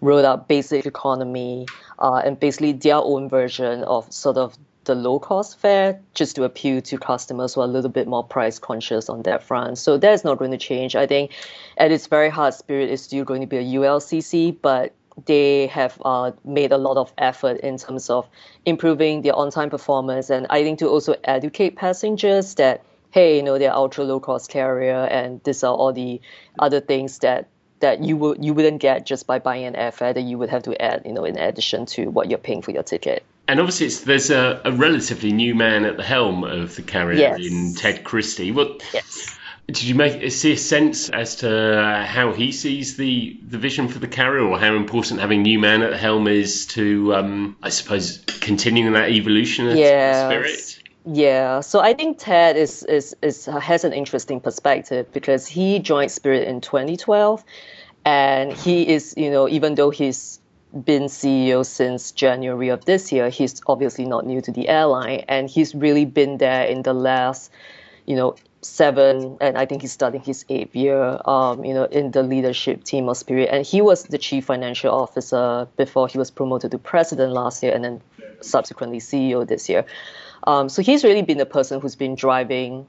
rolled 0.00 0.24
out 0.24 0.48
basic 0.48 0.86
economy 0.86 1.66
uh, 1.98 2.22
and 2.24 2.38
basically 2.38 2.72
their 2.72 2.96
own 2.96 3.28
version 3.28 3.82
of 3.84 4.12
sort 4.12 4.36
of 4.36 4.56
the 4.88 4.94
low 4.94 5.18
cost 5.18 5.58
fare 5.58 6.00
just 6.14 6.34
to 6.34 6.44
appeal 6.44 6.80
to 6.80 6.98
customers 6.98 7.54
who 7.54 7.60
are 7.60 7.64
a 7.64 7.68
little 7.68 7.90
bit 7.90 8.08
more 8.08 8.24
price 8.24 8.58
conscious 8.58 9.08
on 9.08 9.22
that 9.22 9.42
front. 9.42 9.78
So 9.78 9.98
that 9.98 10.12
is 10.12 10.24
not 10.24 10.38
going 10.38 10.50
to 10.50 10.58
change. 10.58 10.96
I 10.96 11.06
think 11.06 11.32
at 11.76 11.92
its 11.92 12.06
very 12.06 12.30
heart, 12.30 12.54
Spirit 12.54 12.88
is 12.88 13.02
still 13.02 13.24
going 13.24 13.42
to 13.42 13.46
be 13.46 13.58
a 13.58 13.62
ULCC, 13.62 14.56
but 14.60 14.94
they 15.26 15.66
have 15.68 16.00
uh, 16.04 16.32
made 16.44 16.72
a 16.72 16.78
lot 16.78 16.96
of 16.96 17.12
effort 17.18 17.60
in 17.60 17.78
terms 17.78 18.10
of 18.10 18.28
improving 18.64 19.22
their 19.22 19.34
on-time 19.34 19.70
performance, 19.70 20.30
and 20.30 20.46
I 20.50 20.62
think 20.62 20.80
to 20.80 20.88
also 20.88 21.14
educate 21.24 21.76
passengers 21.76 22.54
that 22.56 22.82
hey, 23.10 23.36
you 23.36 23.42
know, 23.42 23.58
they're 23.58 23.72
ultra 23.72 24.04
low-cost 24.04 24.50
carrier, 24.50 25.04
and 25.04 25.40
these 25.44 25.64
are 25.64 25.74
all 25.74 25.92
the 25.92 26.20
other 26.58 26.80
things 26.80 27.18
that 27.20 27.48
that 27.80 28.02
you 28.02 28.16
would 28.16 28.44
you 28.44 28.54
wouldn't 28.54 28.80
get 28.80 29.06
just 29.06 29.26
by 29.26 29.38
buying 29.38 29.64
an 29.64 29.74
airfare 29.74 30.12
that 30.12 30.22
you 30.22 30.36
would 30.36 30.50
have 30.50 30.64
to 30.64 30.80
add, 30.82 31.02
you 31.06 31.12
know, 31.12 31.24
in 31.24 31.38
addition 31.38 31.86
to 31.86 32.06
what 32.06 32.28
you're 32.28 32.38
paying 32.38 32.62
for 32.62 32.72
your 32.72 32.82
ticket. 32.82 33.24
And 33.46 33.60
obviously, 33.60 33.88
there's 34.04 34.30
a, 34.30 34.60
a, 34.64 34.72
relatively 34.72 35.32
new 35.32 35.54
man 35.54 35.86
at 35.86 35.96
the 35.96 36.02
helm 36.02 36.44
of 36.44 36.76
the 36.76 36.82
carrier 36.82 37.18
yes. 37.18 37.40
in 37.40 37.74
Ted 37.74 38.04
Christie. 38.04 38.52
What? 38.52 38.82
Yes 38.92 39.38
did 39.68 39.82
you 39.82 39.94
make 39.94 40.30
see 40.32 40.52
a 40.52 40.56
sense 40.56 41.10
as 41.10 41.36
to 41.36 42.04
how 42.08 42.32
he 42.32 42.52
sees 42.52 42.96
the, 42.96 43.38
the 43.46 43.58
vision 43.58 43.86
for 43.86 43.98
the 43.98 44.08
carrier, 44.08 44.42
or 44.42 44.58
how 44.58 44.74
important 44.74 45.20
having 45.20 45.42
new 45.42 45.58
man 45.58 45.82
at 45.82 45.90
the 45.90 45.98
helm 45.98 46.26
is 46.26 46.64
to, 46.68 47.14
um, 47.14 47.56
I 47.62 47.68
suppose, 47.68 48.24
continuing 48.40 48.94
that 48.94 49.10
evolution 49.10 49.68
of 49.68 49.76
yes. 49.76 50.26
spirit? 50.26 50.82
Yeah, 51.04 51.60
so 51.60 51.80
I 51.80 51.92
think 51.92 52.18
Ted 52.18 52.56
is, 52.56 52.82
is, 52.84 53.14
is 53.20 53.44
has 53.44 53.84
an 53.84 53.92
interesting 53.92 54.40
perspective 54.40 55.12
because 55.12 55.46
he 55.46 55.78
joined 55.80 56.10
Spirit 56.10 56.48
in 56.48 56.62
2012, 56.62 57.44
and 58.06 58.52
he 58.54 58.88
is, 58.88 59.12
you 59.18 59.30
know, 59.30 59.48
even 59.50 59.74
though 59.74 59.90
he's 59.90 60.40
been 60.84 61.04
CEO 61.04 61.64
since 61.64 62.10
January 62.12 62.68
of 62.68 62.86
this 62.86 63.12
year, 63.12 63.28
he's 63.28 63.60
obviously 63.66 64.06
not 64.06 64.26
new 64.26 64.40
to 64.40 64.50
the 64.50 64.66
airline, 64.68 65.24
and 65.28 65.50
he's 65.50 65.74
really 65.74 66.06
been 66.06 66.38
there 66.38 66.64
in 66.64 66.82
the 66.82 66.94
last, 66.94 67.50
you 68.06 68.16
know, 68.16 68.34
seven, 68.62 69.36
and 69.40 69.56
I 69.56 69.66
think 69.66 69.82
he's 69.82 69.92
starting 69.92 70.20
his 70.20 70.44
eighth 70.48 70.74
year, 70.74 71.20
um, 71.24 71.64
you 71.64 71.72
know, 71.74 71.84
in 71.84 72.10
the 72.10 72.22
leadership 72.22 72.84
team 72.84 73.08
of 73.08 73.16
Spirit. 73.16 73.48
And 73.52 73.64
he 73.64 73.80
was 73.80 74.04
the 74.04 74.18
chief 74.18 74.46
financial 74.46 74.92
officer 74.92 75.68
before 75.76 76.08
he 76.08 76.18
was 76.18 76.30
promoted 76.30 76.70
to 76.72 76.78
president 76.78 77.32
last 77.32 77.62
year, 77.62 77.72
and 77.72 77.84
then 77.84 78.00
subsequently 78.40 78.98
CEO 78.98 79.46
this 79.46 79.68
year. 79.68 79.84
Um, 80.44 80.68
so 80.68 80.82
he's 80.82 81.04
really 81.04 81.22
been 81.22 81.38
the 81.38 81.46
person 81.46 81.80
who's 81.80 81.96
been 81.96 82.14
driving, 82.14 82.86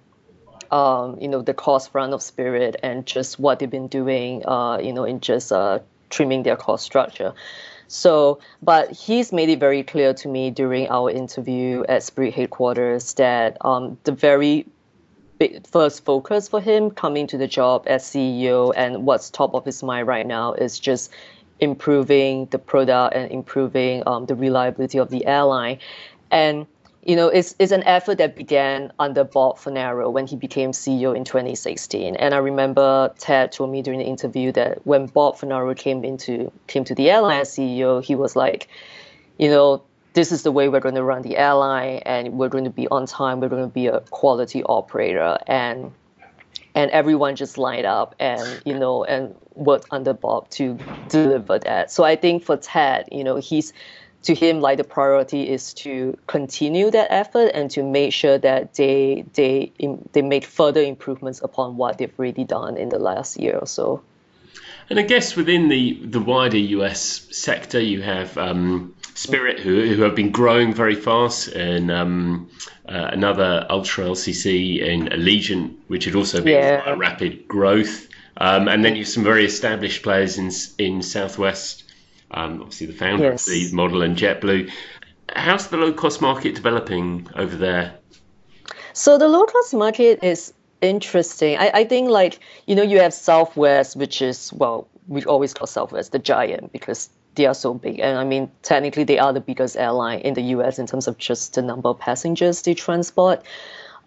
um, 0.71 1.19
you 1.19 1.27
know, 1.27 1.41
the 1.41 1.53
cost 1.53 1.91
front 1.91 2.13
of 2.13 2.21
Spirit 2.21 2.75
and 2.83 3.05
just 3.05 3.39
what 3.39 3.59
they've 3.59 3.69
been 3.69 3.87
doing, 3.87 4.45
uh, 4.47 4.79
you 4.79 4.93
know, 4.93 5.03
in 5.03 5.19
just 5.19 5.51
uh, 5.51 5.79
trimming 6.09 6.43
their 6.43 6.55
cost 6.55 6.85
structure. 6.85 7.33
So, 7.87 8.39
but 8.61 8.91
he's 8.91 9.33
made 9.33 9.49
it 9.49 9.59
very 9.59 9.81
clear 9.81 10.13
to 10.13 10.27
me 10.27 10.51
during 10.51 10.87
our 10.89 11.09
interview 11.09 11.83
at 11.89 12.03
Spirit 12.03 12.35
headquarters 12.35 13.15
that 13.15 13.57
um, 13.65 13.97
the 14.03 14.11
very 14.11 14.67
first 15.71 16.05
focus 16.05 16.47
for 16.47 16.61
him 16.61 16.91
coming 16.91 17.27
to 17.27 17.37
the 17.37 17.47
job 17.47 17.83
as 17.87 18.03
CEO 18.03 18.73
and 18.75 19.05
what's 19.05 19.29
top 19.29 19.53
of 19.53 19.65
his 19.65 19.81
mind 19.83 20.07
right 20.07 20.27
now 20.27 20.53
is 20.53 20.79
just 20.79 21.11
improving 21.59 22.45
the 22.47 22.59
product 22.59 23.15
and 23.15 23.31
improving 23.31 24.03
um, 24.07 24.25
the 24.25 24.35
reliability 24.35 24.97
of 24.97 25.09
the 25.09 25.25
airline. 25.25 25.77
And 26.31 26.67
you 27.03 27.15
know, 27.15 27.29
it's, 27.29 27.55
it's 27.59 27.71
an 27.71 27.83
effort 27.83 28.17
that 28.17 28.35
began 28.35 28.91
under 28.99 29.23
Bob 29.23 29.57
Fornaro 29.57 30.11
when 30.11 30.27
he 30.27 30.35
became 30.35 30.71
CEO 30.71 31.15
in 31.15 31.23
2016. 31.23 32.15
And 32.17 32.33
I 32.33 32.37
remember 32.37 33.11
Ted 33.17 33.53
told 33.53 33.71
me 33.71 33.81
during 33.81 33.99
the 33.99 34.05
interview 34.05 34.51
that 34.51 34.85
when 34.85 35.05
Bob 35.07 35.37
Fornaro 35.37 35.75
came 35.75 36.03
into 36.03 36.51
came 36.67 36.83
to 36.83 36.93
the 36.93 37.09
airline 37.09 37.41
as 37.41 37.49
CEO, 37.49 38.03
he 38.03 38.15
was 38.15 38.35
like, 38.35 38.67
you 39.37 39.49
know, 39.49 39.81
this 40.13 40.31
is 40.31 40.43
the 40.43 40.51
way 40.51 40.69
we're 40.69 40.79
going 40.79 40.95
to 40.95 41.03
run 41.03 41.21
the 41.21 41.37
airline 41.37 42.01
and 42.05 42.33
we're 42.33 42.49
going 42.49 42.63
to 42.63 42.69
be 42.69 42.87
on 42.89 43.05
time 43.05 43.39
we're 43.39 43.49
going 43.49 43.63
to 43.63 43.73
be 43.73 43.87
a 43.87 43.99
quality 44.11 44.63
operator 44.63 45.37
and 45.47 45.91
and 46.75 46.91
everyone 46.91 47.35
just 47.35 47.57
lined 47.57 47.85
up 47.85 48.15
and 48.19 48.61
you 48.65 48.77
know 48.77 49.03
and 49.03 49.35
worked 49.55 49.87
under 49.91 50.13
bob 50.13 50.49
to 50.49 50.77
deliver 51.09 51.59
that 51.59 51.91
so 51.91 52.03
i 52.03 52.15
think 52.15 52.43
for 52.43 52.57
ted 52.57 53.07
you 53.11 53.23
know 53.23 53.37
he's 53.37 53.73
to 54.23 54.35
him, 54.35 54.59
like 54.59 54.77
the 54.77 54.83
priority 54.83 55.49
is 55.49 55.73
to 55.75 56.17
continue 56.27 56.91
that 56.91 57.07
effort 57.11 57.51
and 57.53 57.71
to 57.71 57.83
make 57.83 58.13
sure 58.13 58.37
that 58.37 58.73
they 58.73 59.23
they 59.33 59.71
they 60.11 60.21
make 60.21 60.45
further 60.45 60.81
improvements 60.81 61.41
upon 61.41 61.77
what 61.77 61.97
they've 61.97 62.13
already 62.19 62.43
done 62.43 62.77
in 62.77 62.89
the 62.89 62.99
last 62.99 63.39
year 63.39 63.57
or 63.57 63.67
so. 63.67 64.01
And 64.89 64.99
I 64.99 65.03
guess 65.03 65.35
within 65.35 65.69
the 65.69 65.99
the 66.03 66.19
wider 66.19 66.57
US 66.57 67.01
sector, 67.31 67.79
you 67.79 68.01
have 68.01 68.37
um, 68.37 68.93
Spirit, 69.19 69.59
who 69.59 69.81
who 69.95 70.01
have 70.03 70.15
been 70.15 70.31
growing 70.31 70.73
very 70.73 70.95
fast, 70.95 71.49
and 71.49 71.91
um, 71.91 72.49
uh, 72.87 73.09
another 73.11 73.65
Ultra 73.69 74.05
LCC 74.05 74.79
in 74.79 75.07
Allegiant, 75.09 75.75
which 75.87 76.05
had 76.05 76.15
also 76.15 76.37
been 76.41 76.53
Yeah. 76.53 76.83
a 76.85 76.95
rapid 76.95 77.45
growth. 77.47 78.07
Um, 78.37 78.69
and 78.69 78.85
then 78.85 78.95
you 78.95 79.03
have 79.03 79.09
some 79.09 79.25
very 79.25 79.43
established 79.45 80.03
players 80.03 80.37
in 80.37 80.49
in 80.77 81.01
Southwest. 81.01 81.83
Um, 82.31 82.61
obviously, 82.61 82.87
the 82.87 82.93
founder 82.93 83.31
Yes. 83.31 83.45
of 83.47 83.53
the 83.53 83.71
model 83.73 84.01
and 84.03 84.15
JetBlue. 84.15 84.71
How's 85.35 85.67
the 85.67 85.77
low 85.77 85.91
cost 85.91 86.21
market 86.21 86.55
developing 86.55 87.27
over 87.35 87.57
there? 87.57 87.95
So 88.93 89.17
the 89.17 89.27
low 89.27 89.43
cost 89.43 89.73
market 89.73 90.23
is 90.23 90.53
interesting. 90.81 91.57
I, 91.57 91.71
I 91.73 91.83
think 91.83 92.09
like 92.09 92.39
you 92.67 92.75
know 92.75 92.83
you 92.83 92.99
have 93.01 93.13
Southwest, 93.13 93.97
which 93.97 94.21
is 94.21 94.53
well 94.53 94.87
we 95.09 95.25
always 95.25 95.53
call 95.53 95.67
Southwest 95.67 96.13
the 96.13 96.19
giant 96.19 96.71
because 96.71 97.09
they 97.39 97.45
are 97.45 97.55
so 97.55 97.73
big, 97.73 97.99
and 97.99 98.17
I 98.17 98.25
mean 98.25 98.51
technically 98.63 99.05
they 99.05 99.17
are 99.17 99.31
the 99.31 99.39
biggest 99.39 99.77
airline 99.77 100.19
in 100.19 100.33
the 100.33 100.41
U.S. 100.55 100.77
in 100.77 100.85
terms 100.85 101.07
of 101.07 101.17
just 101.17 101.55
the 101.55 101.61
number 101.61 101.87
of 101.87 101.97
passengers 101.97 102.61
they 102.61 102.73
transport. 102.73 103.41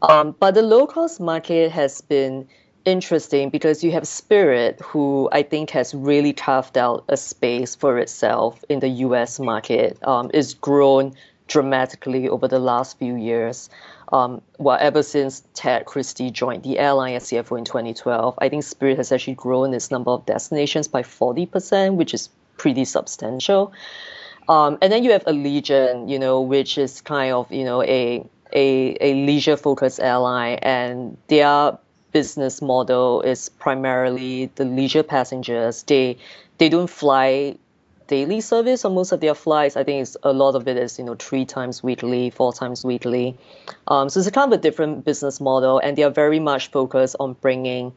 Um, 0.03 0.37
but 0.39 0.55
the 0.55 0.63
low 0.63 0.87
cost 0.87 1.19
market 1.19 1.73
has 1.73 2.03
been 2.03 2.47
interesting 2.85 3.49
because 3.49 3.83
you 3.83 3.91
have 3.93 4.07
Spirit, 4.07 4.81
who 4.83 5.31
I 5.33 5.43
think 5.43 5.71
has 5.71 5.95
really 5.95 6.35
carved 6.35 6.77
out 6.77 7.05
a 7.09 7.17
space 7.17 7.75
for 7.75 7.97
itself 7.99 8.63
in 8.69 8.81
the 8.81 8.89
US 9.07 9.41
market. 9.41 9.99
Um, 10.03 10.31
it's 10.35 10.53
grown 10.53 11.15
dramatically 11.49 12.29
over 12.29 12.49
the 12.49 12.59
last 12.59 12.99
few 12.99 13.17
years. 13.17 13.71
Um, 14.13 14.43
well, 14.59 14.77
ever 14.79 15.03
since 15.03 15.43
Ted 15.55 15.87
Christie 15.87 16.31
joined 16.31 16.65
the 16.65 16.79
airline 16.79 17.15
as 17.15 17.25
CFO 17.25 17.57
in 17.57 17.65
2012, 17.65 18.35
I 18.39 18.51
think 18.51 18.63
Spirit 18.63 18.99
has 18.99 19.11
actually 19.11 19.37
grown 19.37 19.73
its 19.73 19.91
number 19.91 20.11
of 20.11 20.27
destinations 20.27 20.87
by 20.87 21.03
40%, 21.03 21.95
which 21.95 22.13
is 22.13 22.29
pretty 22.57 22.85
substantial. 22.85 23.73
Um, 24.49 24.79
and 24.83 24.93
then 24.93 25.05
you 25.05 25.13
have 25.13 25.25
Allegiant, 25.25 26.11
you 26.11 26.19
know, 26.19 26.41
which 26.41 26.79
is 26.79 27.01
kind 27.01 27.33
of, 27.33 27.51
you 27.53 27.65
know, 27.65 27.83
a 27.83 28.25
a, 28.53 28.97
a 29.01 29.15
leisure 29.15 29.57
focused 29.57 29.99
airline 29.99 30.59
and 30.61 31.17
their 31.29 31.79
business 32.13 32.61
model 32.61 33.23
is 33.23 33.49
primarily 33.49 34.51
the 34.57 34.65
leisure 34.65 35.03
passengers. 35.03 35.83
They 35.85 36.19
they 36.59 36.69
don't 36.69 36.91
fly 36.91 37.57
daily 38.09 38.41
service 38.43 38.85
on 38.85 38.95
most 38.95 39.13
of 39.13 39.21
their 39.21 39.35
flights. 39.35 39.77
I 39.77 39.85
think 39.85 40.03
it's 40.03 40.17
a 40.23 40.33
lot 40.33 40.55
of 40.55 40.69
it 40.69 40.77
is, 40.77 40.99
you 40.99 41.05
know, 41.05 41.15
three 41.15 41.47
times 41.47 41.83
weekly, 41.83 42.29
four 42.29 42.53
times 42.53 42.85
weekly. 42.85 43.39
Um, 43.89 44.11
so 44.11 44.21
it's 44.21 44.29
a 44.29 44.31
kind 44.31 44.53
of 44.53 44.59
a 44.59 44.63
different 44.63 45.05
business 45.05 45.41
model 45.41 45.79
and 45.79 45.97
they 45.97 46.03
are 46.03 46.11
very 46.11 46.39
much 46.39 46.71
focused 46.71 47.17
on 47.19 47.33
bringing 47.41 47.93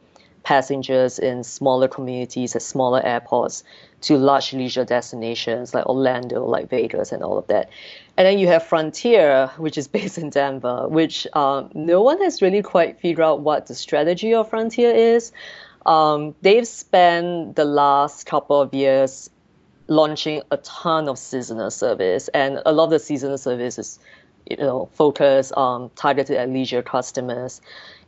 passengers 0.46 1.18
in 1.18 1.42
smaller 1.42 1.88
communities 1.88 2.54
at 2.54 2.62
smaller 2.62 3.04
airports 3.04 3.64
to 4.00 4.16
large 4.16 4.52
leisure 4.52 4.84
destinations 4.84 5.74
like 5.74 5.84
Orlando, 5.86 6.46
like 6.46 6.70
Vegas, 6.70 7.10
and 7.10 7.24
all 7.24 7.36
of 7.36 7.48
that. 7.48 7.68
And 8.16 8.24
then 8.24 8.38
you 8.38 8.46
have 8.46 8.64
Frontier, 8.64 9.50
which 9.56 9.76
is 9.76 9.88
based 9.96 10.18
in 10.18 10.30
Denver, 10.30 10.86
which 10.86 11.26
um, 11.32 11.72
no 11.74 12.00
one 12.00 12.22
has 12.22 12.40
really 12.40 12.62
quite 12.62 13.00
figured 13.00 13.26
out 13.26 13.40
what 13.40 13.66
the 13.66 13.74
strategy 13.74 14.32
of 14.34 14.48
Frontier 14.48 14.94
is. 14.94 15.32
Um, 15.84 16.36
they've 16.42 16.66
spent 16.66 17.56
the 17.56 17.64
last 17.64 18.26
couple 18.26 18.60
of 18.60 18.72
years 18.72 19.28
launching 19.88 20.42
a 20.52 20.58
ton 20.58 21.08
of 21.08 21.18
seasonal 21.18 21.72
service, 21.72 22.28
and 22.28 22.62
a 22.64 22.72
lot 22.72 22.84
of 22.84 22.90
the 22.90 23.00
seasonal 23.00 23.38
service 23.38 23.80
is, 23.80 23.98
you 24.48 24.58
know, 24.58 24.88
focused 24.92 25.52
on 25.54 25.90
targeted 25.96 26.36
at 26.36 26.48
leisure 26.50 26.82
customers. 26.82 27.60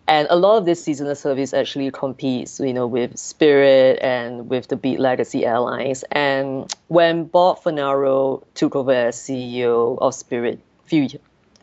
And 0.08 0.26
a 0.30 0.36
lot 0.36 0.56
of 0.56 0.64
this 0.64 0.82
seasonal 0.82 1.14
service 1.14 1.52
actually 1.52 1.90
competes, 1.90 2.58
you 2.58 2.72
know, 2.72 2.86
with 2.86 3.18
Spirit 3.18 3.98
and 4.00 4.48
with 4.48 4.68
the 4.68 4.76
Beat 4.76 4.98
Legacy 4.98 5.44
Airlines. 5.44 6.02
And 6.12 6.74
when 6.88 7.24
Bob 7.24 7.62
Fornaro 7.62 8.42
took 8.54 8.74
over 8.74 8.90
as 8.90 9.16
CEO 9.16 9.98
of 10.00 10.14
Spirit 10.14 10.58
a 10.84 10.88
few 10.88 11.08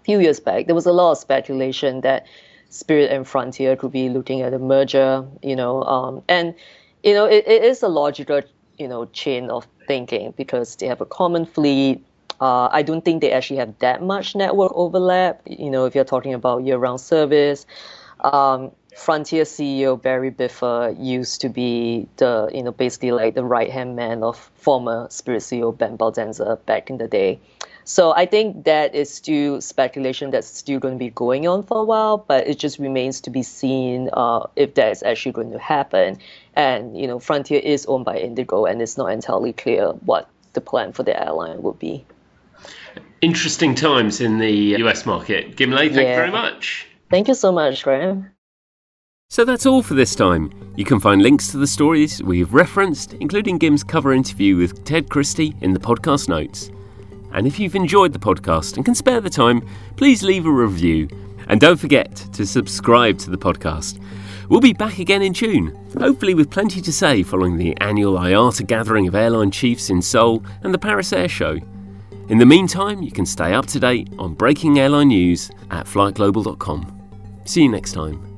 few 0.04 0.20
years 0.20 0.40
back, 0.40 0.68
there 0.68 0.76
was 0.76 0.86
a 0.86 0.92
lot 0.92 1.14
of 1.14 1.18
speculation 1.18 2.02
that 2.02 2.28
Spirit 2.70 3.12
and 3.12 3.28
Frontier 3.28 3.76
could 3.76 3.92
be 3.92 4.10
looking 4.10 4.42
at 4.42 4.54
a 4.54 4.60
merger, 4.60 5.26
you 5.42 5.56
know, 5.56 5.82
um, 5.84 6.22
and 6.30 6.54
you 7.04 7.16
know 7.16 7.26
it, 7.26 7.48
it 7.48 7.64
is 7.64 7.82
a 7.82 7.88
logical, 7.88 8.42
you 8.78 8.88
know, 8.88 9.06
chain 9.06 9.50
of 9.50 9.66
thinking 9.88 10.36
because 10.38 10.76
they 10.76 10.86
have 10.86 11.02
a 11.02 11.06
common 11.06 11.48
fleet. 11.48 12.06
Uh, 12.40 12.70
I 12.72 12.84
don't 12.84 13.04
think 13.04 13.22
they 13.22 13.32
actually 13.32 13.58
have 13.58 13.74
that 13.80 14.04
much 14.04 14.36
network 14.36 14.72
overlap. 14.76 15.42
You 15.48 15.72
know, 15.72 15.86
if 15.86 15.96
you're 15.96 16.04
talking 16.04 16.36
about 16.36 16.64
year-round 16.64 17.00
service, 17.00 17.66
um, 18.26 18.72
Frontier 18.96 19.44
CEO 19.44 20.02
Barry 20.02 20.32
Biffle 20.32 20.96
used 20.98 21.42
to 21.42 21.50
be 21.50 22.08
the, 22.18 22.50
you 22.54 22.64
know, 22.64 22.72
basically 22.72 23.12
like 23.12 23.36
the 23.36 23.44
right-hand 23.44 23.96
man 23.96 24.24
of 24.24 24.38
former 24.56 25.08
Spirit 25.10 25.42
CEO 25.42 25.78
Ben 25.78 25.98
Baldanza 25.98 26.64
back 26.66 26.90
in 26.90 26.98
the 26.98 27.08
day. 27.08 27.40
So 27.84 28.16
I 28.16 28.26
think 28.26 28.66
that 28.66 28.96
is 28.96 29.14
still 29.14 29.62
speculation 29.62 30.32
that's 30.32 30.48
still 30.48 30.80
going 30.80 30.96
to 30.96 30.98
be 30.98 31.12
going 31.12 31.48
on 31.48 31.62
for 31.62 31.78
a 31.78 31.84
while, 31.84 32.18
but 32.18 32.48
it 32.48 32.58
just 32.58 32.80
remains 32.80 33.22
to 33.22 33.30
be 33.30 33.44
seen 33.44 34.10
uh, 34.14 34.48
if 34.56 34.74
that 34.74 34.92
is 34.92 35.04
actually 35.04 35.34
going 35.34 35.52
to 35.52 35.60
happen. 35.60 36.18
And 36.56 37.00
you 37.00 37.06
know, 37.06 37.20
Frontier 37.20 37.60
is 37.60 37.86
owned 37.86 38.06
by 38.06 38.18
Indigo, 38.18 38.66
and 38.66 38.82
it's 38.82 38.98
not 38.98 39.12
entirely 39.12 39.54
clear 39.54 39.90
what 39.90 40.28
the 40.54 40.62
plan 40.62 40.94
for 40.94 41.04
the 41.04 41.22
airline 41.22 41.62
would 41.62 41.78
be. 41.78 42.04
Interesting 43.22 43.76
times 43.76 44.20
in 44.20 44.40
the 44.40 44.78
US 44.82 45.06
market. 45.06 45.56
Ghim-Lay, 45.56 45.90
thank 45.90 46.08
you 46.08 46.16
very 46.16 46.32
much. 46.32 46.88
Thank 47.10 47.28
you 47.28 47.34
so 47.34 47.52
much, 47.52 47.84
Graham. 47.84 48.32
So 49.30 49.44
that's 49.44 49.66
all 49.66 49.82
for 49.82 49.96
this 49.96 50.16
time. 50.16 50.52
You 50.76 50.86
can 50.86 51.00
find 51.00 51.22
links 51.22 51.50
to 51.50 51.58
the 51.58 51.68
stories 51.68 52.22
we've 52.22 52.54
referenced, 52.54 53.14
including 53.14 53.58
Ghim's 53.58 53.84
cover 53.84 54.14
interview 54.14 54.56
with 54.56 54.86
Ted 54.86 55.10
Christie, 55.10 55.56
in 55.62 55.74
the 55.74 55.80
podcast 55.80 56.30
notes. 56.30 56.70
And 57.34 57.46
if 57.48 57.60
you've 57.60 57.76
enjoyed 57.76 58.14
the 58.14 58.20
podcast 58.20 58.76
and 58.76 58.86
can 58.86 58.96
spare 58.96 59.22
the 59.22 59.30
time, 59.30 59.68
please 59.98 60.24
leave 60.24 60.46
a 60.46 60.52
review. 60.52 61.10
And 61.48 61.60
don't 61.60 61.78
forget 61.78 62.16
to 62.34 62.46
subscribe 62.46 63.18
to 63.20 63.30
the 63.30 63.38
podcast. 63.38 64.00
We'll 64.48 64.62
be 64.62 64.74
back 64.74 65.00
again 65.00 65.22
in 65.22 65.34
June, 65.34 65.76
hopefully 66.00 66.34
with 66.36 66.52
plenty 66.52 66.80
to 66.82 66.94
say 66.94 67.24
following 67.24 67.58
the 67.58 67.76
annual 67.82 68.18
IATA 68.18 68.68
gathering 68.68 69.08
of 69.08 69.16
airline 69.16 69.52
chiefs 69.52 69.90
in 69.90 70.02
Seoul 70.02 70.44
and 70.62 70.74
the 70.74 70.78
Paris 70.78 71.12
Air 71.12 71.28
Show. 71.28 71.60
In 72.30 72.38
the 72.38 72.46
meantime, 72.46 73.02
you 73.02 73.12
can 73.12 73.26
stay 73.26 73.54
up 73.54 73.66
to 73.68 73.80
date 73.80 74.10
on 74.18 74.34
breaking 74.34 74.80
airline 74.80 75.10
news 75.10 75.52
at 75.72 75.88
flightglobal.com. 75.88 76.95
See 77.46 77.62
you 77.62 77.70
next 77.70 77.94
time. 77.94 78.35